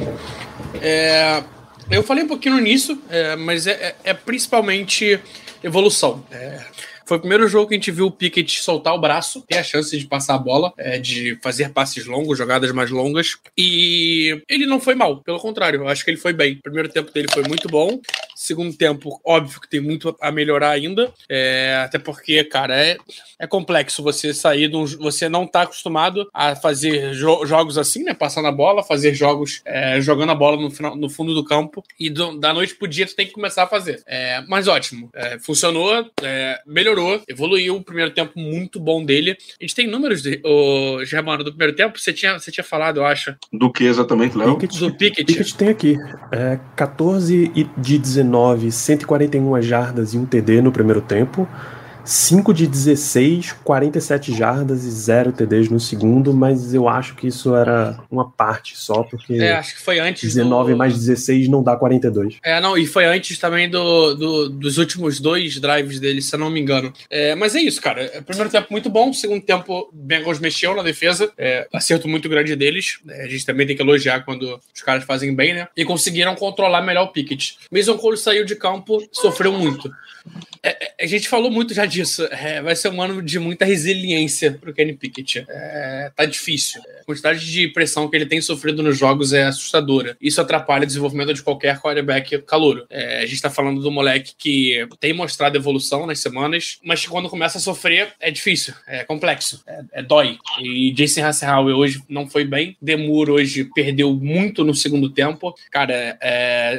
[0.81, 1.43] É,
[1.91, 5.19] eu falei um pouquinho nisso, é, mas é, é, é principalmente
[5.61, 6.23] evolução.
[6.31, 6.61] É,
[7.05, 9.63] foi o primeiro jogo que a gente viu o Pickett soltar o braço, ter a
[9.63, 13.37] chance de passar a bola, é, de fazer passes longos, jogadas mais longas.
[13.57, 16.53] E ele não foi mal, pelo contrário, eu acho que ele foi bem.
[16.53, 17.99] O primeiro tempo dele foi muito bom.
[18.35, 21.11] Segundo tempo, óbvio que tem muito a melhorar ainda.
[21.29, 22.97] É, até porque, cara, é,
[23.39, 28.03] é complexo você sair de um, Você não tá acostumado a fazer jo jogos assim,
[28.03, 28.13] né?
[28.13, 31.83] Passando a bola, fazer jogos é, jogando a bola no, final, no fundo do campo.
[31.99, 34.01] E do, da noite pro dia tu tem que começar a fazer.
[34.05, 35.09] É, mas ótimo.
[35.13, 37.75] É, funcionou, é, melhorou, evoluiu.
[37.75, 39.37] O primeiro tempo muito bom dele.
[39.59, 41.99] A gente tem números, de, o Germano, do primeiro tempo.
[41.99, 43.35] Você tinha, você tinha falado, eu acho.
[43.51, 44.57] Do que exatamente, Léo?
[44.57, 45.25] Do Pickett.
[45.25, 45.97] Pickett tem aqui.
[46.31, 48.32] É, 14 de 19,
[48.71, 51.47] 141 jardas e um TD no primeiro tempo.
[52.05, 57.55] 5 de 16, 47 jardas e 0 TDs no segundo, mas eu acho que isso
[57.55, 59.33] era uma parte só, porque.
[59.33, 60.21] É, acho que foi antes.
[60.21, 60.77] 19 do...
[60.77, 62.37] mais 16 não dá 42.
[62.43, 66.39] É, não, e foi antes também do, do dos últimos dois drives dele, se eu
[66.39, 66.93] não me engano.
[67.09, 68.01] É, mas é isso, cara.
[68.01, 72.55] É, primeiro tempo muito bom, segundo tempo, Bengals mexeu na defesa, é, acerto muito grande
[72.55, 72.99] deles.
[73.09, 75.67] É, a gente também tem que elogiar quando os caras fazem bem, né?
[75.75, 77.57] E conseguiram controlar melhor o Pickett.
[77.71, 79.91] Mason Cole saiu de campo, sofreu muito.
[80.61, 82.23] É, é, a gente falou muito já disso.
[82.31, 85.45] É, vai ser um ano de muita resiliência pro Kenny Pickett.
[85.49, 86.81] É, tá difícil.
[87.01, 90.15] A quantidade de pressão que ele tem sofrido nos jogos é assustadora.
[90.21, 92.85] Isso atrapalha o desenvolvimento de qualquer quarterback calouro.
[92.89, 97.29] É, a gente tá falando do moleque que tem mostrado evolução nas semanas, mas quando
[97.29, 100.37] começa a sofrer é difícil, é complexo, é, é dói.
[100.61, 102.77] E Jason Hasselhower hoje não foi bem.
[102.81, 105.53] Demur hoje perdeu muito no segundo tempo.
[105.69, 106.17] Cara,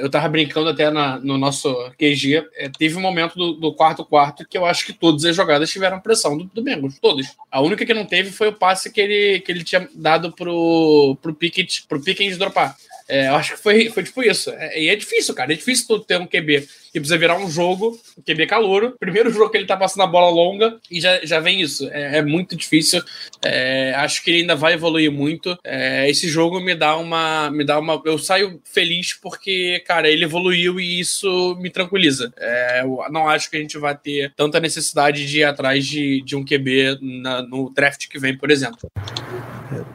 [0.01, 2.43] eu tava brincando até na, no nosso QG.
[2.79, 6.01] teve um momento do, do quarto quarto que eu acho que todas as jogadas tiveram
[6.01, 7.35] pressão do, do Bengals, todas.
[7.51, 11.17] A única que não teve foi o passe que ele, que ele tinha dado pro,
[11.23, 12.77] pro Pickett, pro Pickens dropar.
[13.09, 14.51] É, eu acho que foi, foi tipo isso.
[14.51, 15.53] É, e é difícil, cara.
[15.53, 18.97] É difícil tu ter um QB que precisa virar um jogo, um QB calouro.
[18.99, 21.89] Primeiro jogo que ele tá passando a bola longa e já, já vem isso.
[21.91, 23.03] É, é muito difícil.
[23.45, 25.59] É, acho que ele ainda vai evoluir muito.
[25.65, 27.51] É, esse jogo me dá uma.
[27.51, 28.01] Me dá uma.
[28.05, 32.33] Eu saio feliz porque, cara, ele evoluiu e isso me tranquiliza.
[32.39, 36.23] É, eu não acho que a gente vai ter tanta necessidade de ir atrás de,
[36.23, 38.89] de um QB na, no draft que vem, por exemplo.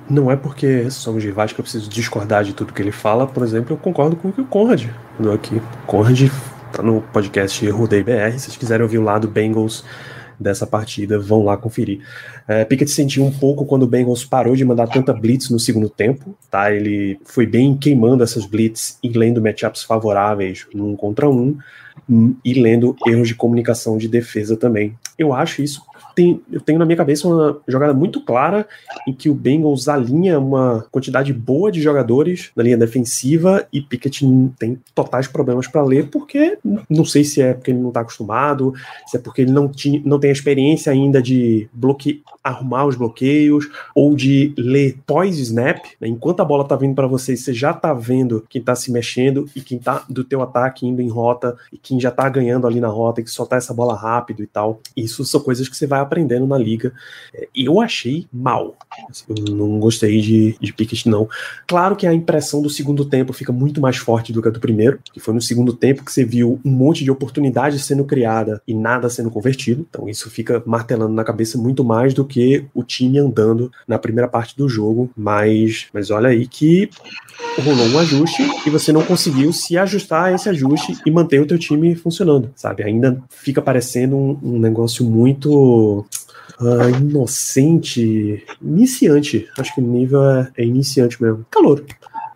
[0.10, 3.28] Não é porque somos rivais que eu preciso discordar de tudo que ele fala.
[3.28, 5.62] Por exemplo, eu concordo com o que o Conrad falou aqui.
[5.86, 6.30] Conrad
[6.74, 8.32] tá no podcast Rudei BR.
[8.34, 9.86] Se vocês quiserem ouvir o lado Bengals
[10.40, 12.00] dessa partida, vão lá conferir.
[12.48, 15.90] É, Pickett sentiu um pouco quando o Bengals parou de mandar tanta blitz no segundo
[15.90, 16.74] tempo, tá?
[16.74, 21.58] Ele foi bem queimando essas blitz e lendo matchups favoráveis num contra um
[22.10, 24.98] hum, e lendo erros de comunicação de defesa também.
[25.18, 25.84] Eu acho isso
[26.16, 28.68] tem, eu tenho na minha cabeça uma jogada muito clara
[29.08, 34.26] em que o Bengals alinha uma quantidade boa de jogadores na linha defensiva e Pickett
[34.58, 36.58] tem totais problemas para ler, porque
[36.90, 38.74] não sei se é porque ele não está acostumado,
[39.08, 42.96] se é porque ele não, tinha, não tem a experiência ainda de bloque, arrumar os
[42.96, 45.80] bloqueios ou de ler pós-snap.
[46.00, 46.08] Né?
[46.08, 49.46] Enquanto a bola está vindo para você, você já está vendo quem está se mexendo
[49.56, 52.80] e quem está do teu ataque indo em rota e quem já está ganhando ali
[52.80, 54.80] na rota e que soltar essa bola rápido e tal.
[54.96, 56.94] Isso são coisas que você vai aprendendo na liga.
[57.34, 58.76] É, eu achei mal.
[59.28, 61.28] Eu não gostei de, de Pickett, não.
[61.68, 64.60] Claro que a impressão do segundo tempo fica muito mais forte do que a do
[64.60, 68.62] primeiro, que foi no segundo tempo que você viu um monte de oportunidades sendo criada
[68.68, 69.86] e nada sendo convertido.
[69.90, 74.28] Então isso fica martelando na cabeça muito mais do que o time andando na primeira
[74.28, 75.10] parte do jogo.
[75.16, 76.90] Mas, mas olha aí que
[77.62, 81.46] rolou um ajuste e você não conseguiu se ajustar a esse ajuste e manter o
[81.46, 82.84] teu time funcionando, sabe?
[82.84, 89.48] Ainda fica parecendo um, um negócio muito uh, inocente, iniciante.
[89.58, 91.46] Acho que o nível é, é iniciante mesmo.
[91.50, 91.84] Calor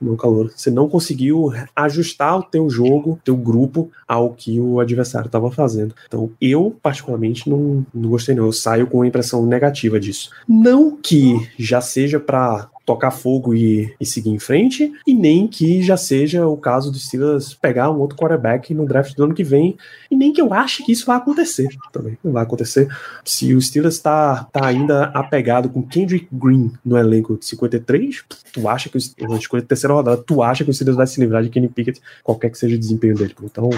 [0.04, 0.52] no calor.
[0.56, 5.96] Você não conseguiu ajustar o teu jogo, teu grupo, ao que o adversário estava fazendo.
[6.08, 8.46] Então, eu, particularmente, não, não gostei, não.
[8.46, 10.30] Eu saio com uma impressão negativa disso.
[10.48, 15.82] Não que já seja para tocar fogo e, e, seguir em frente, e nem que
[15.82, 19.44] já seja o caso do Steelers pegar um outro quarterback no draft do ano que
[19.44, 19.78] vem,
[20.12, 22.18] e nem que eu ache que isso vai acontecer também.
[22.24, 22.88] Não vai acontecer.
[23.24, 28.68] Se o Steelers está tá ainda apegado com Kendrick Green no elenco de 53, tu
[28.68, 31.50] acha que o escolha terceira rodada, tu acha que o Steelers vai se livrar de
[31.50, 33.34] Kenny Pickett, qualquer que seja o desempenho dele.
[33.44, 33.70] Então,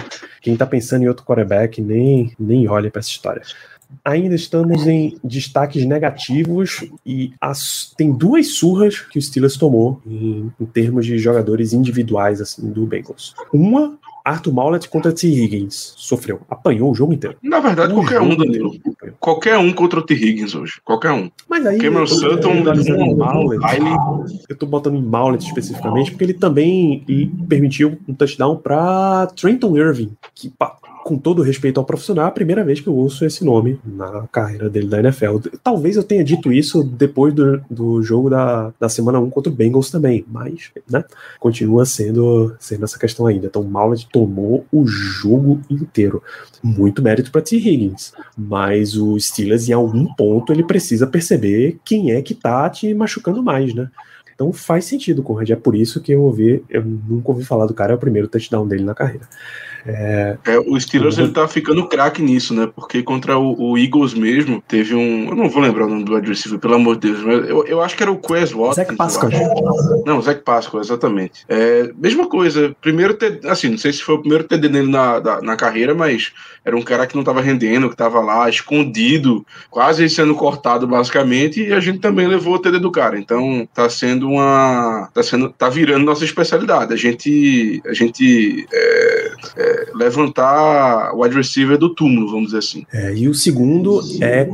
[0.42, 3.42] quem tá pensando em outro quarterback, nem, nem olha para essa história
[4.04, 10.52] ainda estamos em destaques negativos e as, tem duas surras que o Steelers tomou em,
[10.60, 13.34] em, termos de jogadores individuais assim do Bengals.
[13.54, 15.28] Uma, Arthur Maulet contra T.
[15.28, 15.94] Higgins.
[15.96, 17.38] Sofreu, apanhou o jogo inteiro.
[17.44, 18.72] Na verdade, o qualquer um, Danilo.
[19.20, 20.16] Qualquer um contra o T.
[20.16, 20.82] Higgins hoje.
[20.84, 21.30] Qualquer um.
[21.48, 22.64] Mas aí, Cameron Sutton,
[23.16, 23.62] Maulet,
[24.50, 27.06] eu tô botando em Maulet especificamente porque ele também
[27.48, 30.52] permitiu um touchdown para Trenton Irving, que
[31.06, 34.28] com todo respeito ao profissional, é a primeira vez que eu ouço esse nome na
[34.32, 35.38] carreira dele da NFL.
[35.64, 39.56] Talvez eu tenha dito isso depois do, do jogo da, da semana 1 contra o
[39.56, 41.04] Bengals também, mas, né,
[41.40, 43.46] continua sendo, sendo essa questão ainda.
[43.46, 46.24] Então, o Mallett tomou o jogo inteiro.
[46.64, 47.56] Muito mérito para T.
[47.56, 52.92] Higgins, mas o Steelers, em algum ponto, ele precisa perceber quem é que tá te
[52.96, 53.92] machucando mais, né?
[54.34, 55.52] Então faz sentido Conrad.
[55.52, 58.28] É por isso que eu ouvi, eu nunca ouvi falar do cara, é o primeiro
[58.28, 59.28] touchdown dele na carreira.
[59.86, 62.68] É, é, o Steelers ele tá ficando craque nisso, né?
[62.76, 65.30] Porque contra o, o, Eagles mesmo, teve um.
[65.30, 67.82] Eu não vou lembrar o nome do adversário, pelo amor de Deus, mas eu, eu
[67.82, 68.76] acho que era o Quez Watkins.
[68.76, 69.30] Zach Pascal.
[70.06, 71.46] Não, Zach Pascal, exatamente.
[71.48, 72.76] É, mesma coisa.
[72.82, 73.18] Primeiro,
[73.48, 76.76] assim, não sei se foi o primeiro TD dele na, na, na carreira, mas era
[76.76, 81.72] um cara que não estava rendendo, que estava lá escondido, quase sendo cortado basicamente, e
[81.72, 83.20] a gente também levou o TD do cara.
[83.20, 86.92] Então tá sendo uma, tá sendo, tá virando nossa especialidade.
[86.92, 92.86] A gente, a gente é, é, levantar o wide receiver do túmulo, vamos dizer assim.
[92.92, 94.48] É, e o segundo é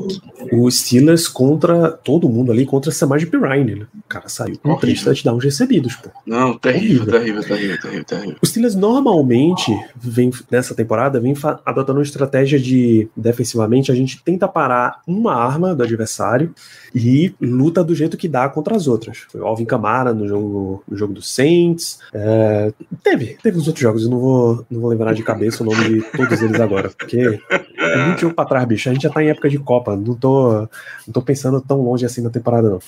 [0.52, 3.86] o Steelers contra todo mundo ali, contra Samaj Pirine, né?
[3.94, 6.10] O cara saiu com três touchdowns recebidos, pô.
[6.26, 8.36] Não, terrível, terrível, terrível, terrível, terrível.
[8.42, 11.34] O Steelers normalmente vem nessa temporada vem
[11.66, 16.54] adotando uma estratégia de defensivamente a gente tenta parar uma arma do adversário
[16.94, 19.20] e luta do jeito que dá contra as outras.
[19.30, 22.00] Foi o Alvin Kamara no jogo, no jogo do Saints.
[22.14, 22.74] É,
[23.04, 25.84] teve, teve os outros jogos, eu não vou, não vou lembrar de cabeça o nome
[25.84, 27.40] de todos eles agora, porque
[27.78, 28.90] é muito jogo pra trás, bicho.
[28.90, 30.62] A gente já tá em época de Copa, não tô,
[31.08, 32.80] não tô pensando tão longe assim na temporada, não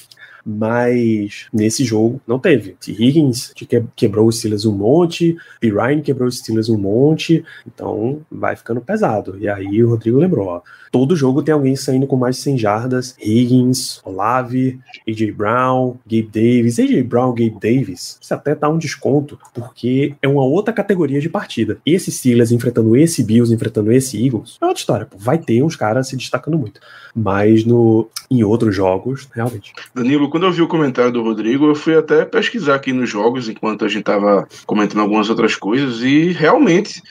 [0.45, 2.75] mas nesse jogo não teve.
[2.79, 2.91] T.
[2.91, 3.53] Higgins
[3.95, 5.69] quebrou os Steelers um monte, P.
[5.69, 9.37] Ryan quebrou os Steelers um monte, então vai ficando pesado.
[9.39, 12.57] E aí o Rodrigo lembrou, ó, todo jogo tem alguém saindo com mais de 100
[12.57, 18.77] jardas, Higgins, Olave, AJ Brown, Gabe Davis, AJ Brown, Gabe Davis, você até dá um
[18.77, 21.77] desconto, porque é uma outra categoria de partida.
[21.85, 25.17] Esse Steelers enfrentando esse Bills, enfrentando esse Eagles, é outra história, pô.
[25.17, 26.79] vai ter uns caras se destacando muito.
[27.15, 29.73] Mas no, em outros jogos, realmente.
[29.93, 33.47] Danilo, quando eu vi o comentário do Rodrigo, eu fui até pesquisar aqui nos jogos
[33.47, 37.01] enquanto a gente estava comentando algumas outras coisas e realmente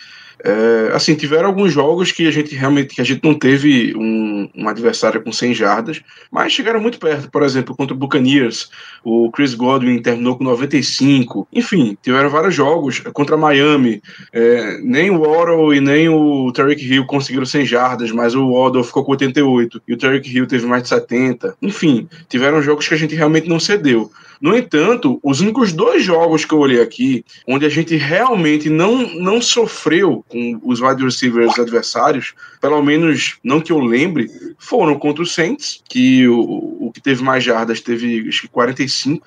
[0.44, 4.50] é, assim, tiveram alguns jogos que a gente realmente que a gente não teve um,
[4.56, 6.02] um, adversário com 100 jardas,
[6.32, 7.30] mas chegaram muito perto.
[7.30, 8.68] Por exemplo, contra o Buccaneers,
[9.04, 11.46] o Chris Godwin terminou com 95.
[11.52, 14.02] Enfim, tiveram vários jogos contra Miami.
[14.32, 18.82] É, nem o Waddle e nem o Tarek Hill conseguiram 100 jardas, mas o Waddle
[18.82, 21.56] ficou com 88 e o Tarek Hill teve mais de 70.
[21.62, 24.10] Enfim, tiveram jogos que a gente realmente não cedeu.
[24.42, 29.14] No entanto, os únicos dois jogos que eu olhei aqui, onde a gente realmente não,
[29.14, 34.28] não sofreu com os wide receivers adversários, pelo menos não que eu lembre,
[34.58, 39.24] foram contra o Saints, que o, o que teve mais jardas teve acho que 45,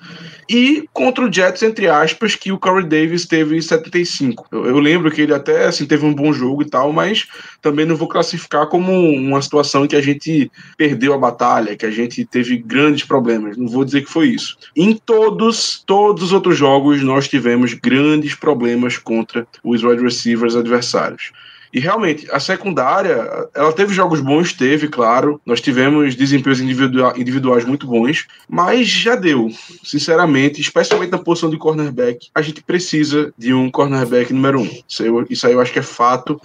[0.50, 4.46] e contra o Jets, entre aspas, que o Corey Davis teve 75.
[4.52, 7.26] Eu, eu lembro que ele até assim, teve um bom jogo e tal, mas
[7.62, 11.86] também não vou classificar como uma situação em que a gente perdeu a batalha, que
[11.86, 13.56] a gente teve grandes problemas.
[13.56, 14.58] Não vou dizer que foi isso.
[14.76, 21.30] Em todos, todos os outros jogos nós tivemos grandes problemas contra os wide receivers adversários.
[21.72, 25.40] E realmente, a secundária, ela teve jogos bons, teve, claro.
[25.44, 29.50] Nós tivemos desempenhos individuais muito bons, mas já deu.
[29.82, 34.70] Sinceramente, especialmente na posição de cornerback, a gente precisa de um cornerback número um.
[34.88, 36.40] Isso aí, isso aí eu acho que é fato.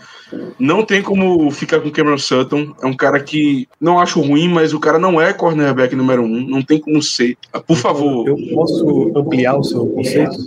[0.59, 2.73] Não tem como ficar com Cameron Sutton.
[2.81, 6.47] É um cara que não acho ruim, mas o cara não é cornerback número um.
[6.47, 7.37] Não tem como ser.
[7.67, 8.27] Por favor.
[8.27, 10.37] Eu posso ampliar o seu conceito?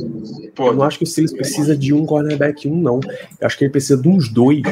[0.55, 0.71] Pode.
[0.71, 3.01] Eu não acho que o Steelers precisa de um cornerback um, não.
[3.41, 4.63] Eu acho que ele precisa de uns dois,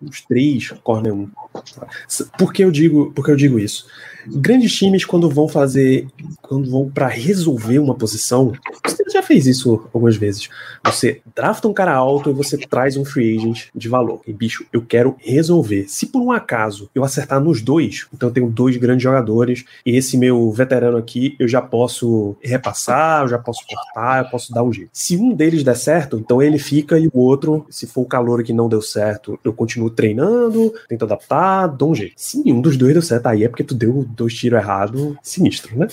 [0.00, 1.30] uns três corner um.
[2.38, 3.86] Por que eu digo, por que eu digo isso?
[4.26, 6.06] Grandes times, quando vão fazer,
[6.40, 8.52] quando vão para resolver uma posição,
[8.84, 10.48] você já fez isso algumas vezes.
[10.84, 14.20] Você drafta um cara alto e você traz um free agent de valor.
[14.26, 15.86] E bicho, eu quero resolver.
[15.88, 19.96] Se por um acaso eu acertar nos dois, então eu tenho dois grandes jogadores, e
[19.96, 24.62] esse meu veterano aqui eu já posso repassar, eu já posso cortar, eu posso dar
[24.62, 24.90] um jeito.
[24.92, 28.42] Se um deles der certo, então ele fica e o outro, se for o calor
[28.42, 32.14] que não deu certo, eu continuo treinando, tento adaptar, dou um jeito.
[32.16, 35.78] Se nenhum dos dois deu certo, aí é porque tu deu dois tiros errados, sinistro,
[35.78, 35.88] né?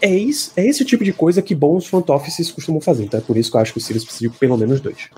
[0.00, 3.04] É, isso, é esse tipo de coisa que bons front offices costumam fazer.
[3.04, 5.08] Então é por isso que eu acho que o Sirius precisa de pelo menos dois.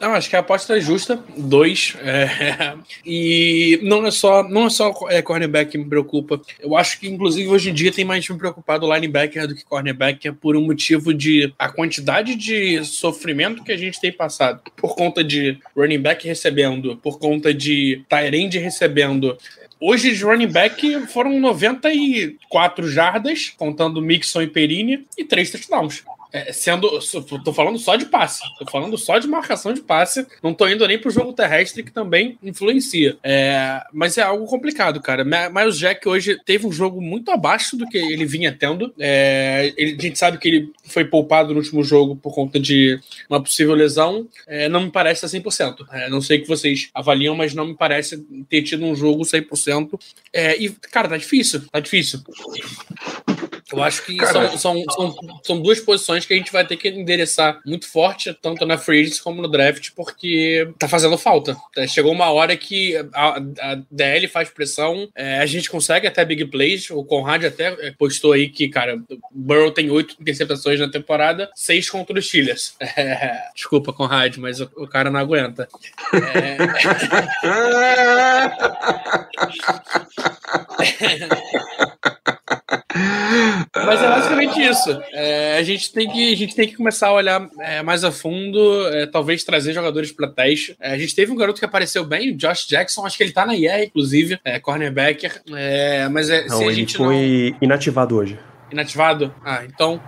[0.00, 1.96] Não, acho que a aposta é justa, dois.
[2.02, 6.40] É, e não é só, não é só é, cornerback que me preocupa.
[6.60, 10.28] Eu acho que, inclusive, hoje em dia tem mais me preocupado linebacker do que cornerback,
[10.28, 14.94] é por um motivo de a quantidade de sofrimento que a gente tem passado por
[14.94, 19.36] conta de running back recebendo, por conta de Tyrande recebendo,
[19.80, 26.02] Hoje, de running back foram 94 jardas, contando Mixon e Perini, e três touchdowns.
[26.32, 26.88] É, sendo.
[27.44, 28.42] Tô falando só de passe.
[28.58, 30.26] Tô falando só de marcação de passe.
[30.42, 33.16] Não tô indo nem pro jogo terrestre, que também influencia.
[33.22, 35.24] É, mas é algo complicado, cara.
[35.24, 38.92] Miles Jack hoje teve um jogo muito abaixo do que ele vinha tendo.
[38.98, 43.00] É, ele, a gente sabe que ele foi poupado no último jogo por conta de
[43.28, 44.28] uma possível lesão.
[44.46, 45.86] É, não me parece a 100%.
[45.92, 49.22] É, não sei o que vocês avaliam, mas não me parece ter tido um jogo
[49.22, 49.98] 100%.
[50.32, 51.62] É, e, cara, tá difícil.
[51.70, 52.20] Tá difícil.
[53.72, 56.76] Eu acho que Cara, são, são, são, são, duas posições que a gente vai ter
[56.76, 61.56] que endereçar muito forte, tanto na free agency como no draft, porque tá fazendo falta.
[61.76, 66.24] É, chegou uma hora que a, a DL faz pressão, é, a gente consegue até
[66.24, 66.90] big plays.
[66.90, 71.50] O Conrad até é, postou aí que, cara, o Burrow tem oito interceptações na temporada,
[71.54, 72.74] seis contra os Steelers.
[72.98, 75.68] É, desculpa, Conrad, mas o, o, cara não aguenta.
[76.12, 76.56] É...
[83.74, 85.02] Mas é basicamente isso.
[85.12, 88.12] É, a, gente tem que, a gente tem que começar a olhar é, mais a
[88.12, 90.76] fundo, é, talvez trazer jogadores para teste.
[90.78, 93.32] É, a gente teve um garoto que apareceu bem, o Josh Jackson, acho que ele
[93.32, 95.40] tá na IR, inclusive, é, cornerbacker.
[95.54, 97.58] É, mas é, não, se a gente foi não...
[97.62, 98.38] inativado hoje.
[98.70, 99.34] Inativado?
[99.42, 100.00] Ah, então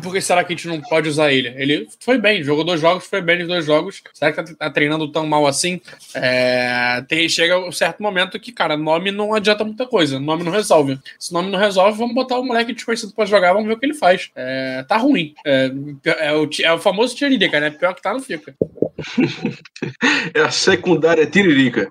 [0.00, 1.48] por que será que a gente não pode usar ele?
[1.56, 4.02] Ele foi bem, jogou dois jogos, foi bem nos dois jogos.
[4.12, 5.80] Será que tá, tá treinando tão mal assim?
[6.14, 10.18] É, tem, chega um certo momento que, cara, nome não adianta muita coisa.
[10.20, 10.98] Nome não resolve.
[11.18, 13.86] Se nome não resolve, vamos botar o moleque desconhecido pra jogar, vamos ver o que
[13.86, 14.30] ele faz.
[14.34, 15.34] É, tá ruim.
[15.44, 15.70] É,
[16.04, 17.70] é, o, é o famoso tiririca, né?
[17.70, 18.54] Pior que tá, não fica.
[20.34, 21.90] é a secundária tiririca.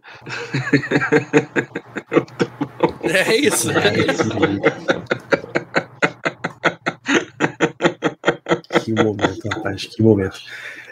[3.04, 3.72] é isso.
[3.72, 4.30] É isso.
[8.96, 10.40] que momento, rapaz, que momento.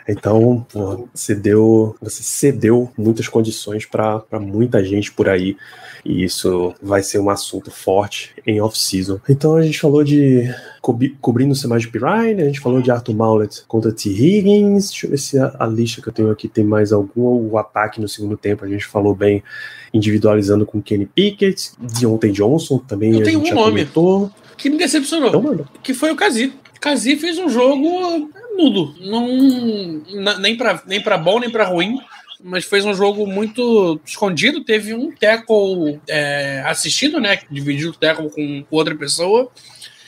[0.08, 5.58] Então, pô, você deu, você cedeu muitas condições para muita gente por aí,
[6.06, 9.20] e isso vai ser um assunto forte em off-season.
[9.28, 10.50] Então, a gente falou de
[11.20, 14.10] cobrindo o Samaj Pirine, a gente falou de Arthur Maulet contra T.
[14.10, 14.90] Higgins.
[14.90, 17.50] Deixa eu ver se a, a, lista que eu tenho aqui tem mais algum.
[17.52, 19.44] O ataque no segundo tempo, a gente falou bem
[19.94, 23.12] individualizando com Kenny Pickett, Deontay Johnson também.
[23.12, 24.32] Eu tenho um nome comentou.
[24.56, 26.54] que me decepcionou, então, que foi o Kazi.
[26.80, 28.96] Kazi fez um jogo nulo.
[29.00, 32.00] Não, nem para nem pra bom, nem para ruim.
[32.40, 34.64] Mas fez um jogo muito escondido.
[34.64, 37.40] Teve um tackle é, assistido, né?
[37.50, 39.52] Dividiu o tackle com outra pessoa.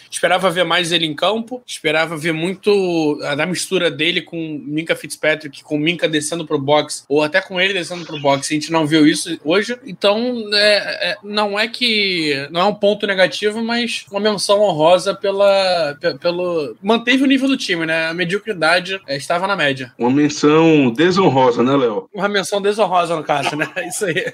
[0.09, 4.95] Esperava ver mais ele em campo, esperava ver muito a da mistura dele com Minka
[4.95, 8.47] Fitzpatrick, com Minka descendo pro box, ou até com ele descendo pro box.
[8.51, 9.77] A gente não viu isso hoje.
[9.85, 12.47] Então, é, é, não é que.
[12.51, 15.97] Não é um ponto negativo, mas uma menção honrosa pela.
[16.19, 16.75] pelo.
[16.81, 18.07] Manteve o nível do time, né?
[18.07, 19.93] A mediocridade é, estava na média.
[19.97, 22.09] Uma menção desonrosa, né, Léo?
[22.13, 23.67] Uma menção desonrosa, no caso, né?
[23.87, 24.33] Isso aí.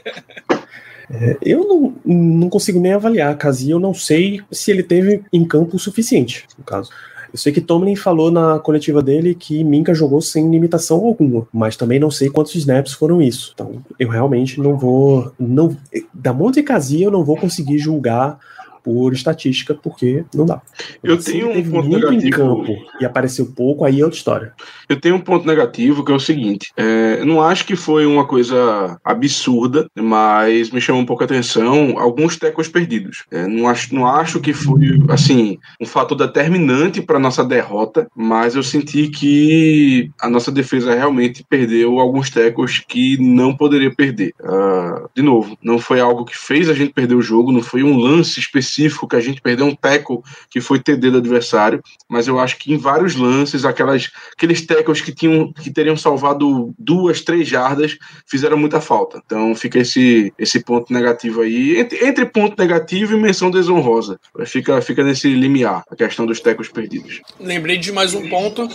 [1.10, 5.24] É, eu não, não consigo nem avaliar a Casia, eu não sei se ele teve
[5.32, 6.90] em campo o suficiente, no caso.
[7.36, 11.76] Eu sei que Tomlin falou na coletiva dele que Minka jogou sem limitação alguma, mas
[11.76, 13.52] também não sei quantos snaps foram isso.
[13.54, 15.34] Então, eu realmente não vou.
[15.38, 15.76] Não,
[16.14, 18.40] da Monte Casia eu não vou conseguir julgar
[18.86, 20.62] por estatística, porque não dá.
[21.04, 22.28] Eu Se tenho um ponto negativo.
[22.28, 24.54] Em campo e apareceu pouco, aí é outra história.
[24.88, 28.06] Eu tenho um ponto negativo que é o seguinte: é, eu não acho que foi
[28.06, 33.26] uma coisa absurda, mas me chamou um pouco a atenção alguns tecos perdidos.
[33.32, 38.56] É, não, acho, não acho que foi assim um fator determinante para nossa derrota, mas
[38.56, 44.32] eu senti que a nossa defesa realmente perdeu alguns tecos que não poderia perder.
[44.40, 47.82] Uh, de novo, não foi algo que fez a gente perder o jogo, não foi
[47.82, 51.82] um lance específico específico que a gente perdeu um teco que foi TD do adversário,
[52.10, 56.74] mas eu acho que em vários lances, aquelas, aqueles tecos que, tinham, que teriam salvado
[56.78, 59.22] duas, três jardas, fizeram muita falta.
[59.26, 64.20] Então fica esse, esse ponto negativo aí, entre, entre ponto negativo e menção desonrosa.
[64.46, 67.22] Fica, fica nesse limiar, a questão dos tecos perdidos.
[67.40, 68.68] Lembrei de mais um ponto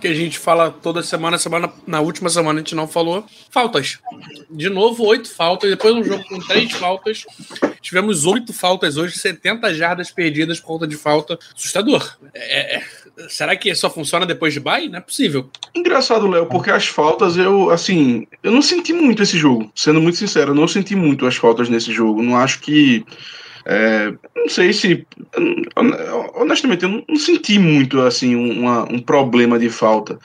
[0.00, 3.24] que a gente fala toda semana, semana na última semana a gente não falou.
[3.50, 3.98] Faltas.
[4.50, 7.26] De novo, oito faltas, depois um jogo com três faltas.
[7.80, 11.38] Tivemos oito faltas hoje, 70 jardas perdidas por conta de falta.
[11.54, 12.16] Assustador.
[12.34, 12.82] É, é,
[13.28, 14.88] será que só funciona depois de bye?
[14.88, 15.50] Não é possível.
[15.74, 19.70] Engraçado, Léo, porque as faltas eu, assim, eu não senti muito esse jogo.
[19.74, 22.22] Sendo muito sincero, eu não senti muito as faltas nesse jogo.
[22.22, 23.04] Não acho que
[23.64, 25.06] é, não sei se.
[26.34, 30.18] Honestamente, eu não senti muito assim uma, um problema de falta.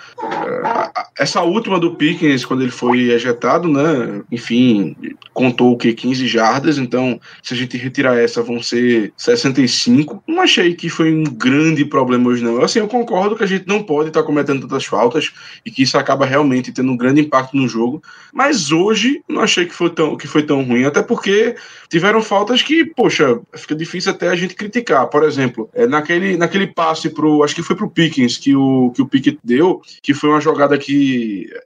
[1.18, 4.22] Essa última do Pickens, quando ele foi ejetado, né?
[4.32, 4.96] Enfim,
[5.34, 5.94] contou o que?
[5.94, 6.78] 15 jardas.
[6.78, 10.24] Então, se a gente retirar essa, vão ser 65.
[10.28, 12.62] Não achei que foi um grande problema hoje, não.
[12.62, 15.32] Assim, eu concordo que a gente não pode estar cometendo tantas faltas
[15.66, 18.02] e que isso acaba realmente tendo um grande impacto no jogo.
[18.34, 20.86] Mas hoje, não achei que foi tão, que foi tão ruim.
[20.86, 21.56] Até porque
[21.90, 25.08] tiveram faltas que, poxa fica, fica difícil até a gente criticar.
[25.08, 27.44] Por exemplo, é, naquele, naquele passe pro.
[27.44, 30.78] Acho que foi pro Pickens que o, que o Pickett deu, que foi uma jogada
[30.78, 31.05] que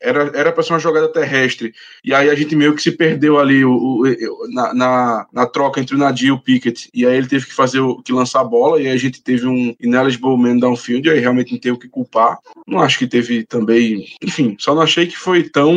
[0.01, 1.73] era, era para ser uma jogada terrestre.
[2.03, 5.79] E aí a gente meio que se perdeu ali o, o na, na, na, troca
[5.79, 6.89] entre o Nadir e o Pickett.
[6.93, 9.21] E aí ele teve que fazer o, que lançar a bola, e aí a gente
[9.21, 12.37] teve um ineligible man downfield, e aí realmente não tem o que culpar.
[12.67, 14.07] Não acho que teve também.
[14.21, 15.73] Enfim, só não achei que foi tão.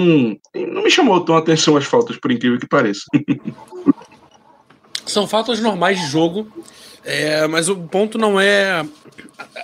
[0.54, 3.04] Não me chamou tão atenção as faltas, por incrível que pareça.
[5.04, 6.50] São faltas normais de jogo.
[7.04, 8.84] É, mas o ponto não é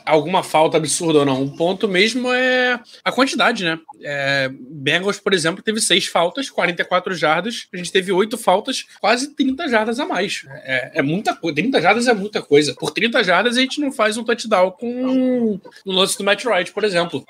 [0.04, 1.44] alguma falta absurda ou não.
[1.44, 3.78] O ponto mesmo é a quantidade, né?
[4.02, 7.68] É, Bengals, por exemplo, teve seis faltas, 44 jardas.
[7.72, 10.44] A gente teve oito faltas, quase 30 jardas a mais.
[10.64, 11.56] É, é muita coisa.
[11.56, 12.74] 30 jardas é muita coisa.
[12.74, 16.72] Por 30 jardas a gente não faz um touchdown com o lance do Matt Wright,
[16.72, 17.24] por exemplo.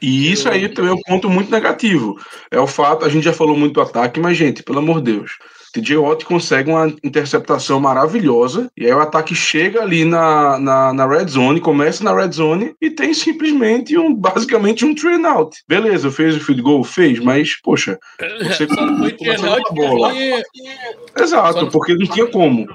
[0.00, 2.18] E isso aí também é um ponto muito negativo.
[2.50, 5.12] É o fato, a gente já falou muito do ataque, mas, gente, pelo amor de
[5.12, 5.32] Deus,
[5.80, 11.06] TJ Watt consegue uma interceptação maravilhosa, e aí o ataque chega ali na, na, na
[11.06, 15.56] red zone, começa na red zone e tem simplesmente um, basicamente um three out.
[15.68, 16.82] Beleza, fez o field goal?
[16.84, 17.98] Fez, mas, poxa,
[18.38, 20.08] você Só não foi three out bola.
[20.10, 22.66] porque- Exato, porque não tinha como.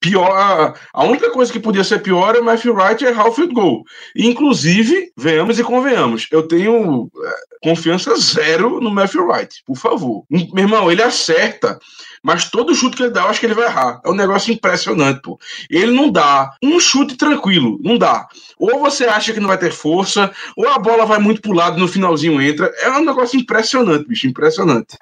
[0.00, 3.54] Pior, a- única coisa que podia ser pior é o Matthew Wright errar o field
[3.54, 3.84] goal.
[4.14, 10.24] E, inclusive, venhamos e convenhamos, eu tenho é, confiança zero no Matthew Wright, por favor.
[10.30, 11.78] Meu irmão, ele acerta,
[12.22, 14.00] mas todo chute que ele dá, eu acho que ele vai errar.
[14.04, 15.38] É um negócio impressionante, pô.
[15.70, 18.26] Ele não dá um chute tranquilo, não dá.
[18.58, 21.78] Ou você acha que não vai ter força, ou a bola vai muito pro lado
[21.78, 22.72] no finalzinho entra.
[22.80, 24.96] É um negócio impressionante, bicho, impressionante.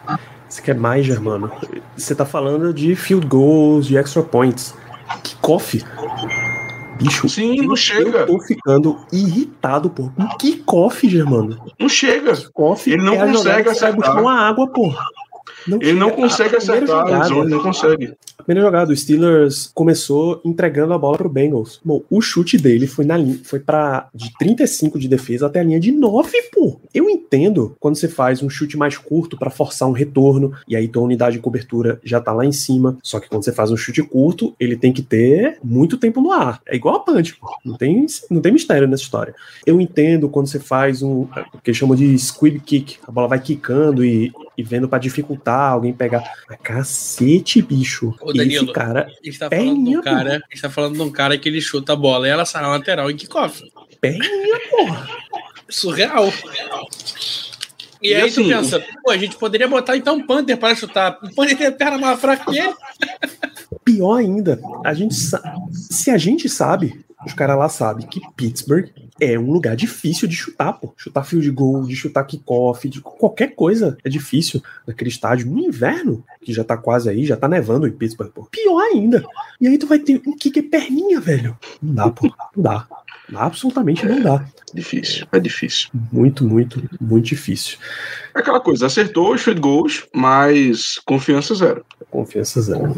[0.52, 1.50] Você quer mais, Germano?
[1.96, 4.74] Você tá falando de field goals, de extra points.
[5.22, 5.82] Kickoff.
[7.00, 8.26] Bicho, Sim, não eu chega.
[8.26, 10.10] tô ficando irritado, pô.
[10.18, 11.58] Um kickoff, Germano.
[11.80, 12.36] Não chega.
[12.36, 13.96] Kickoff Ele não é consegue que acertar.
[13.96, 14.92] buscar uma água, pô.
[15.80, 18.14] Ele não consegue acertar jogada- zone, não consegue.
[18.38, 21.80] A primeira jogada, o Steelers começou entregando a bola pro Bengals.
[21.84, 25.62] Bom, o chute dele foi na linha, foi para de 35 de defesa até a
[25.62, 26.80] linha de 9, pô.
[26.92, 30.88] Eu entendo quando você faz um chute mais curto pra forçar um retorno e aí
[30.88, 32.98] tua unidade de cobertura já tá lá em cima.
[33.02, 36.32] Só que quando você faz um chute curto, ele tem que ter muito tempo no
[36.32, 36.60] ar.
[36.66, 37.46] É igual a punch, pô.
[37.64, 39.34] Não tem, não tem mistério nessa história.
[39.64, 43.38] Eu entendo quando você faz um o que chamam de squib kick, a bola vai
[43.40, 46.22] quicando e, e vendo pra dificultar alguém pegar.
[46.48, 48.14] Mas cacete, bicho.
[48.20, 50.94] Ô, Danilo, Esse cara A gente tá falando de um cara, a gente tá falando
[50.94, 53.62] de um cara que ele chuta a bola e ela sai na lateral em kickoff.
[54.00, 55.08] perninha, porra.
[55.68, 56.32] Surreal.
[58.02, 60.74] E, E aí assim, tu pensa, pô, a gente poderia botar então um Panther para
[60.74, 61.18] chutar.
[61.22, 62.74] O Panther tem a perna mais fraca que ele.
[63.84, 68.88] Pior ainda, a gente se a gente sabe, os caras lá sabem que Pittsburgh
[69.22, 70.92] é um lugar difícil de chutar, pô.
[70.96, 75.48] Chutar field goal, de chutar kickoff, de qualquer coisa é difícil naquele estádio.
[75.48, 78.48] No inverno, que já tá quase aí, já tá nevando em Pittsburgh, pô.
[78.50, 79.24] Pior ainda.
[79.60, 81.56] E aí tu vai ter um kicker perninha, velho.
[81.80, 82.26] Não dá, pô.
[82.56, 82.86] Não dá.
[83.34, 84.44] Absolutamente não dá.
[84.74, 85.90] Difícil, é difícil.
[86.10, 87.78] Muito, muito, muito difícil.
[88.34, 91.84] É aquela coisa, acertou os field goals, mas confiança zero.
[92.10, 92.94] Confiança zero.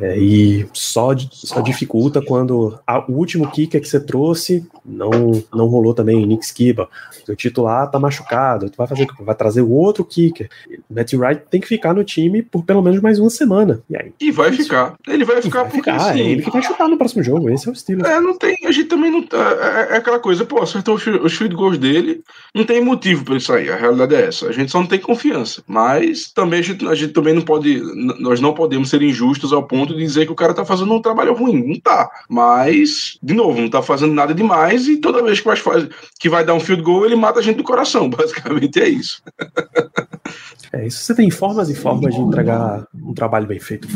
[0.00, 5.10] É, e só, só dificulta quando a- o último kicker que você trouxe não,
[5.54, 6.88] não rolou também, Nick Skiba.
[7.28, 10.48] O titular tá machucado, tu vai fazer vai trazer o outro kicker.
[10.90, 13.82] Matt Wright tem que ficar no time por pelo menos mais uma semana.
[13.90, 14.12] E aí?
[14.20, 14.94] E vai ficar.
[15.06, 17.50] Ele vai ficar vai porque ficar, assim, é ele que vai chutar no próximo jogo.
[17.50, 18.06] Esse é o estilo.
[18.06, 18.56] É, não tem.
[18.64, 19.20] A gente também não.
[19.20, 22.22] É, é aquela coisa, pô, acertou os, fi- os field goals dele,
[22.54, 23.68] não tem motivo pra isso aí.
[23.70, 24.50] A realidade é essa.
[24.58, 25.62] Gente só não tem confiança.
[25.68, 27.80] Mas também a gente, a gente também não pode.
[28.18, 31.00] Nós não podemos ser injustos ao ponto de dizer que o cara tá fazendo um
[31.00, 31.64] trabalho ruim.
[31.64, 32.10] Não tá.
[32.28, 35.88] Mas, de novo, não tá fazendo nada demais e toda vez que vai,
[36.18, 38.10] que vai dar um field goal, ele mata a gente do coração.
[38.10, 39.22] Basicamente é isso.
[40.72, 43.88] É, isso você tem formas e formas de entregar um trabalho bem feito.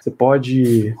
[0.00, 0.94] Você pode.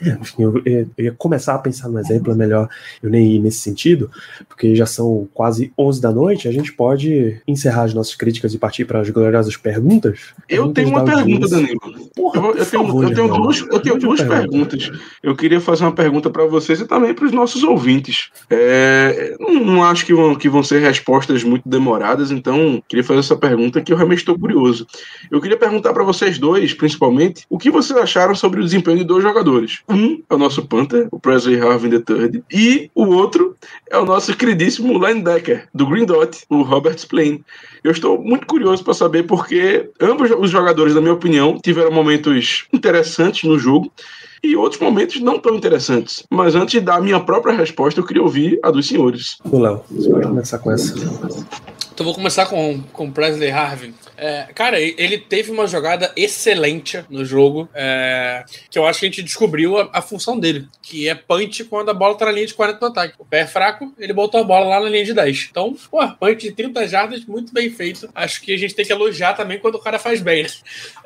[0.00, 2.68] Enfim, eu, eu ia começar a pensar no exemplo, é melhor
[3.02, 4.10] eu nem ir nesse sentido,
[4.48, 8.58] porque já são quase 11 da noite, a gente pode encerrar as nossas críticas e
[8.58, 10.34] partir para as gloriosas perguntas.
[10.48, 11.48] Eu Perguntas tenho uma pergunta.
[11.48, 12.10] Danilo.
[12.14, 14.76] Porra, Eu, eu tenho, favor, eu tenho duas, eu tenho duas uma pergunta.
[14.76, 15.00] perguntas.
[15.22, 18.30] Eu queria fazer uma pergunta para vocês e também para os nossos ouvintes.
[18.48, 23.20] É, não, não acho que vão, que vão ser respostas muito demoradas, então queria fazer
[23.20, 24.86] essa pergunta que eu realmente estou curioso.
[25.30, 29.04] Eu queria perguntar para vocês dois, principalmente, o que vocês acharam sobre o desempenho de
[29.04, 29.80] dois jogadores.
[29.88, 33.56] Um é o nosso Panther, o Presley Harvin III, e o outro
[33.90, 37.44] é o nosso queridíssimo linebacker do Green Dot, o Robert Splain.
[37.82, 42.66] Eu estou muito curioso para saber porque ambos os jogadores, na minha opinião, tiveram momentos
[42.72, 43.92] interessantes no jogo
[44.42, 46.24] e outros momentos não tão interessantes.
[46.30, 49.38] Mas antes de dar a minha própria resposta, eu queria ouvir a dos senhores.
[49.50, 50.94] Ô, Léo, você pode começar com essa.
[51.92, 53.94] Então vou começar com, com o Presley Harvin.
[54.16, 59.08] É, cara, ele teve uma jogada excelente no jogo, é, que eu acho que a
[59.08, 62.46] gente descobriu a, a função dele, que é punch quando a bola tá na linha
[62.46, 63.14] de 40 no ataque.
[63.18, 65.48] O pé é fraco, ele botou a bola lá na linha de 10.
[65.50, 68.08] Então, pô, punch de 30 jardas, muito bem feito.
[68.14, 70.48] Acho que a gente tem que elogiar também quando o cara faz bem, né?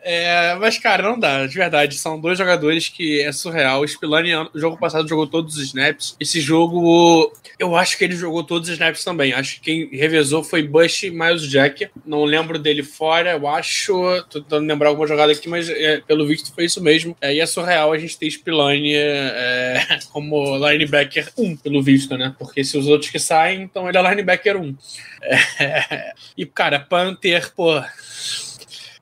[0.02, 1.96] É, mas, cara, não dá, de verdade.
[1.96, 3.80] São dois jogadores que é surreal.
[3.82, 6.16] O Spillane, no jogo passado, jogou todos os snaps.
[6.18, 9.32] Esse jogo, eu acho que ele jogou todos os snaps também.
[9.32, 11.88] Acho que quem revezou foi Bush mais o Jack.
[12.04, 13.92] Não lembro dele fora, eu acho.
[14.28, 17.16] Tô tentando lembrar alguma jogada aqui, mas é, pelo visto foi isso mesmo.
[17.18, 22.34] É, e é surreal a gente ter Spillane é, como linebacker 1, pelo visto, né?
[22.38, 24.76] Porque se os outros que saem, então ele é linebacker 1.
[25.22, 27.82] É, e, cara, Panther, pô.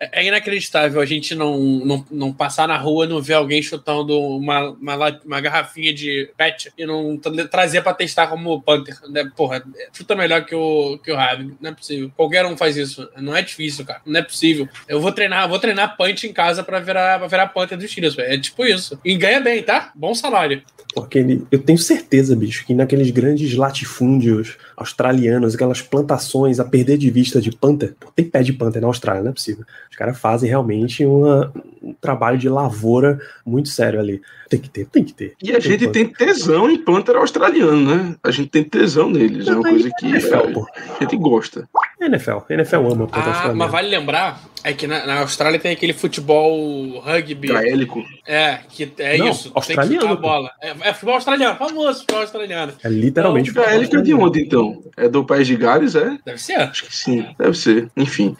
[0.01, 4.70] É, inacreditável a gente não, não, não passar na rua não ver alguém chutando uma,
[4.70, 7.18] uma, uma garrafinha de pet e não
[7.51, 8.96] trazer pra testar como Panther.
[9.11, 9.30] Né?
[9.36, 11.53] Porra, chuta melhor que o, que o Harvey.
[11.61, 12.12] Não é possível.
[12.16, 13.09] Qualquer um faz isso.
[13.16, 14.01] Não é difícil, cara.
[14.07, 14.68] Não é possível.
[14.88, 18.16] Eu vou treinar, vou treinar punch em casa pra virar, pra virar Panther dos Steelers.
[18.18, 18.99] É tipo isso.
[19.05, 19.90] E ganha bem, tá?
[19.94, 20.62] Bom salário.
[20.94, 26.96] Porque ele, eu tenho certeza, bicho, que naqueles grandes latifúndios australianos, aquelas plantações a perder
[26.96, 29.64] de vista de Panther, tem pé de Panther na Austrália, não é possível.
[29.91, 34.20] Os caras fazem realmente uma, um trabalho de lavoura muito sério ali.
[34.49, 35.34] Tem que ter, tem que ter.
[35.43, 35.93] E a tem gente Panther.
[35.93, 38.14] tem tesão em Panther australiano, né?
[38.22, 39.47] A gente tem tesão neles.
[39.47, 41.68] é uma coisa que NFL, é, a gente gosta.
[42.01, 43.59] NFL, NFL ama Panther ah, australiano.
[43.59, 47.48] Mas vale lembrar é que na, na, Austrália tem aquele futebol rugby.
[47.48, 48.04] Gaélico.
[48.26, 49.50] É, que é Não, isso.
[49.54, 49.98] Australiano.
[49.98, 50.50] Tem que a bola.
[50.61, 52.72] É, é, futebol australiano, famoso futebol australiano.
[52.82, 54.82] É literalmente então, Gaélico é de onde, então?
[54.96, 56.18] É do país de Gales, é?
[56.24, 56.61] Deve ser.
[56.61, 57.88] Acho que sim, deve ser.
[57.96, 58.36] Enfim.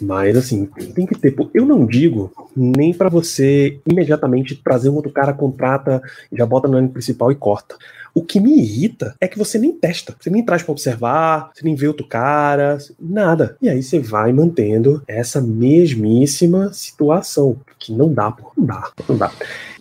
[0.00, 1.34] Mas, assim, tem que ter.
[1.52, 6.76] Eu não digo nem para você imediatamente trazer um outro cara, contrata, já bota no
[6.76, 7.76] ano principal e corta.
[8.14, 11.64] O que me irrita é que você nem testa, você nem traz para observar, você
[11.64, 13.56] nem vê outro cara, nada.
[13.60, 19.16] E aí você vai mantendo essa mesmíssima situação, que não dá, pô, não dá, não
[19.16, 19.32] dá.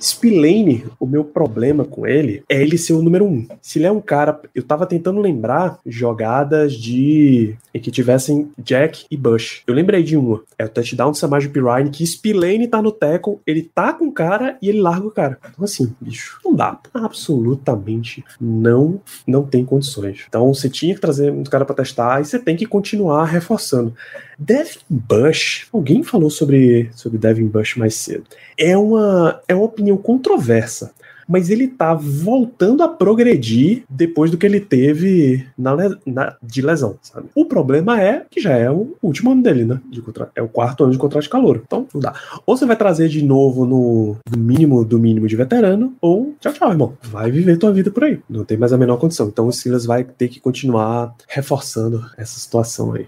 [0.01, 3.47] Spillane, o meu problema com ele é ele ser o número um.
[3.61, 4.41] Se ele é um cara.
[4.53, 7.55] Eu tava tentando lembrar jogadas de.
[7.73, 9.61] em que tivessem Jack e Bush.
[9.65, 10.41] Eu lembrei de uma.
[10.57, 14.11] É o touchdown do Samaj Pirine, que Spillane tá no tackle, ele tá com o
[14.11, 15.37] cara e ele larga o cara.
[15.51, 16.77] Então, assim, bicho, não dá.
[16.93, 20.25] Absolutamente não, não tem condições.
[20.27, 23.93] Então, você tinha que trazer um cara para testar e você tem que continuar reforçando.
[24.37, 28.23] Devin Bush, alguém falou sobre, sobre Devin Bush mais cedo.
[28.57, 30.91] É uma, é uma opinião controversa
[31.27, 36.97] mas ele tá voltando a progredir depois do que ele teve na, na, de lesão,
[37.01, 37.27] sabe?
[37.35, 39.79] O problema é que já é o último ano dele, né?
[39.89, 41.61] De contra, é o quarto ano de contrato de calor.
[41.65, 42.13] Então, não dá.
[42.45, 46.53] Ou você vai trazer de novo no, no mínimo do mínimo de veterano, ou tchau,
[46.53, 46.97] tchau, irmão.
[47.01, 48.19] Vai viver tua vida por aí.
[48.29, 49.27] Não tem mais a menor condição.
[49.27, 53.05] Então o Silas vai ter que continuar reforçando essa situação aí.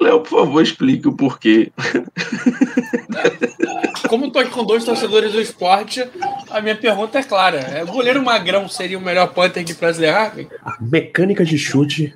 [0.00, 1.72] Léo, por favor, explique o porquê.
[4.08, 6.02] Como tô aqui com dois torcedores do esporte,
[6.50, 7.58] a minha pergunta é clara.
[7.58, 10.48] É, o goleiro magrão seria o melhor punter de Presley Harvey?
[10.64, 12.14] A mecânica de chute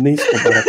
[0.00, 0.64] nem se compara.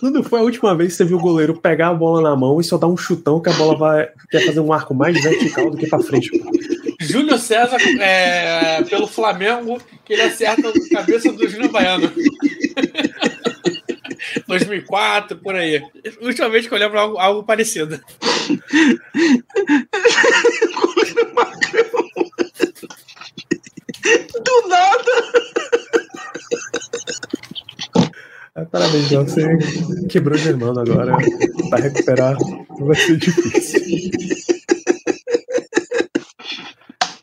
[0.00, 2.60] Quando foi a última vez que você viu o goleiro pegar a bola na mão
[2.60, 5.70] e só dar um chutão que a bola vai quer fazer um arco mais vertical
[5.70, 6.30] do que para frente?
[7.00, 12.10] Júlio César é, pelo Flamengo, que ele acerta a cabeça do Júnior Baiano.
[14.46, 15.82] 2004, por aí.
[16.20, 18.00] Última vez que eu lembro algo, algo parecido.
[24.44, 25.12] Do nada!
[28.54, 29.26] Ah, parabéns, João.
[29.26, 29.44] Você
[30.08, 31.16] quebrou o Germano agora.
[31.70, 32.36] Pra recuperar
[32.78, 33.80] vai ser difícil.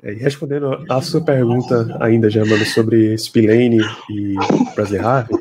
[0.03, 4.35] É, e respondendo a sua pergunta ainda, Germano, sobre Spillane e
[4.73, 5.37] Presley Harvey,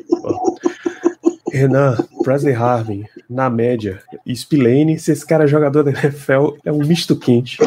[1.51, 6.79] Renan, Presley Harvin, na média, Spillane, se esse cara é jogador da NFL, é um
[6.79, 7.57] misto quente.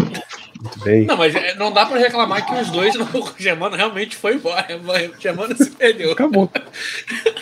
[0.61, 1.05] Muito bem.
[1.05, 4.66] Não, mas é, não dá pra reclamar que os dois, o Germano realmente foi embora.
[4.78, 6.12] O Germano se perdeu.
[6.12, 6.51] Acabou.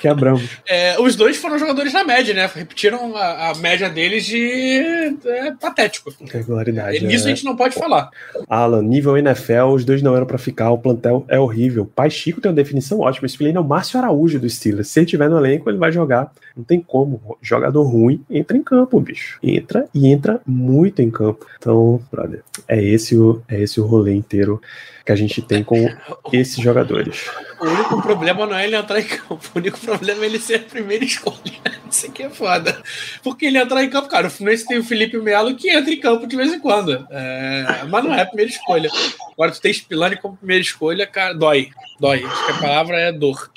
[0.03, 0.59] Quebramos.
[0.67, 2.51] É, os dois foram jogadores na média, né?
[2.53, 6.13] Repetiram a, a média deles de é, patético.
[6.29, 6.97] Regularidade.
[6.97, 8.11] É, nisso a gente não pode falar.
[8.49, 11.87] Alan, nível NFL, os dois não eram pra ficar, o plantel é horrível.
[11.87, 13.27] Pai Chico tem uma definição ótima.
[13.27, 14.89] Esse é o Márcio Araújo do Steelers.
[14.89, 16.33] Se ele tiver no elenco, ele vai jogar.
[16.57, 17.39] Não tem como.
[17.41, 19.39] Jogador ruim entra em campo, bicho.
[19.41, 21.47] Entra e entra muito em campo.
[21.57, 24.61] Então, brother, é esse o, é esse o rolê inteiro
[25.05, 25.89] que a gente tem com
[26.33, 27.31] esses jogadores.
[27.61, 30.57] O único problema não é ele entrar em campo, o único problema é ele ser
[30.57, 31.37] a primeira escolha.
[31.91, 32.83] Isso aqui é foda.
[33.23, 36.01] Porque ele entrar em campo, cara, o Fluminense tem o Felipe Melo que entra em
[36.01, 37.07] campo de vez em quando.
[37.11, 37.85] É...
[37.89, 38.91] mas não é a primeira escolha.
[39.33, 41.69] Agora tu tem Spilani como primeira escolha, cara, dói.
[42.01, 42.25] Dói.
[42.25, 43.51] Acho que a palavra é dor.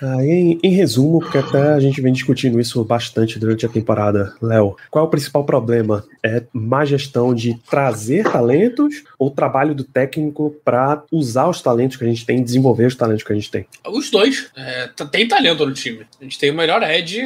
[0.00, 4.34] Ah, em, em, resumo, porque até a gente vem discutindo isso bastante durante a temporada,
[4.40, 6.04] Léo, qual é o principal problema?
[6.22, 12.04] É má gestão de trazer talentos ou trabalho do técnico para usar os talentos que
[12.04, 13.66] a gente tem, desenvolver os talentos que a gente tem?
[13.86, 14.50] Os dois.
[14.56, 16.06] É, tem talento no time.
[16.20, 17.20] A gente tem o melhor Ed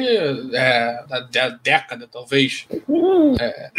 [0.53, 2.65] é, da, da, década, talvez.
[2.87, 3.35] Uhum.
[3.39, 3.71] É.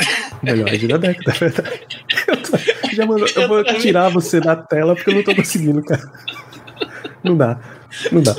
[0.42, 2.04] Melhor Ed da década, é verdade.
[2.88, 6.10] Eu, já mando, eu vou tirar você da tela porque eu não tô conseguindo, cara.
[7.22, 7.60] Não dá.
[8.12, 8.34] Não dá.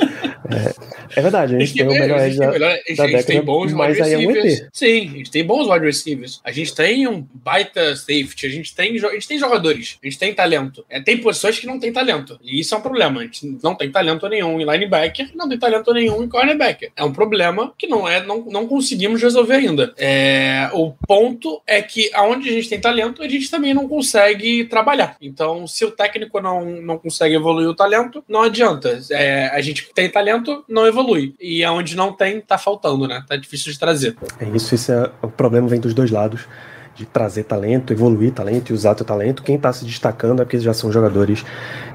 [0.52, 3.72] É, é verdade, a gente, tem, o melhor edge da, melhor, da década, tem bons
[3.74, 4.70] mas aí é ET.
[4.74, 6.39] Sim, a gente tem bons wide receivers.
[6.43, 10.18] A gente tem um baita safety, a gente tem, a gente tem jogadores, a gente
[10.18, 10.86] tem talento.
[10.89, 12.39] É, tem posições que não tem talento.
[12.43, 13.22] E isso é um problema.
[13.22, 16.91] A gente não tem talento nenhum em linebacker, não tem talento nenhum em cornerbacker.
[16.95, 19.93] É um problema que não é, não, não conseguimos resolver ainda.
[19.97, 24.64] É, o ponto é que aonde a gente tem talento, a gente também não consegue
[24.66, 25.16] trabalhar.
[25.22, 29.00] Então, se o técnico não, não consegue evoluir o talento, não adianta.
[29.12, 31.34] É, a gente tem talento, não evolui.
[31.40, 33.24] E aonde não tem, tá faltando, né?
[33.28, 34.16] Tá difícil de trazer.
[34.40, 36.48] É isso, isso é, o problema vem dos dois lados
[36.96, 39.42] de trazer talento, evoluir talento e usar teu talento.
[39.42, 41.46] Quem está se destacando é porque já são jogadores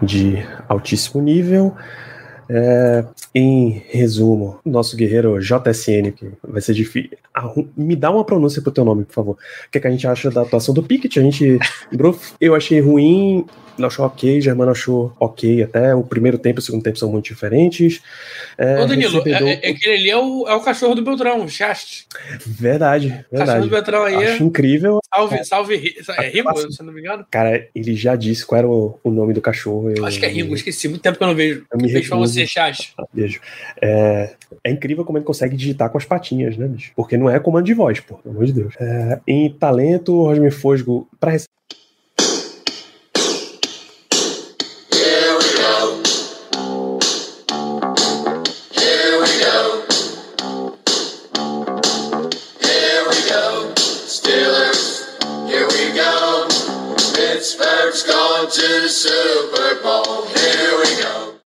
[0.03, 1.75] de altíssimo nível.
[2.49, 7.17] É, em resumo, nosso guerreiro JSN, que vai ser difícil.
[7.76, 9.32] Me dá uma pronúncia pro teu nome, por favor.
[9.32, 11.18] O que, é que a gente acha da atuação do Pickett?
[11.18, 11.59] A gente.
[12.41, 13.45] Eu achei ruim,
[13.82, 15.95] achou ok, Germano achou ok até.
[15.95, 18.03] O primeiro tempo e o segundo tempo são muito diferentes.
[18.57, 19.49] É, Ô, Danilo, recebedor...
[19.49, 22.07] é, é, aquele ali é o, é o cachorro do Beltrão, o Chaste.
[22.47, 23.26] Verdade, verdade.
[23.32, 24.14] O cachorro do Beltrão aí.
[24.14, 24.47] Acho é...
[24.47, 25.01] incrível.
[25.12, 25.95] Salve, salve.
[26.18, 27.26] É Ringo, se não me engano?
[27.30, 29.91] Cara, ele já disse qual era o, o nome do cachorro.
[29.91, 30.05] Eu...
[30.05, 30.89] Acho que é Ringo, esqueci.
[30.89, 31.64] Muito tempo que eu não vejo.
[31.72, 32.95] Eu me Beijo pra você, Chaste.
[33.12, 33.41] Beijo.
[33.80, 36.93] É, é incrível como ele consegue digitar com as patinhas, né, bicho?
[36.95, 38.75] Porque não é comando de voz, pô, pelo amor de Deus.
[38.79, 41.49] É, em talento, Roger Fosgo, pra Pittsburgh's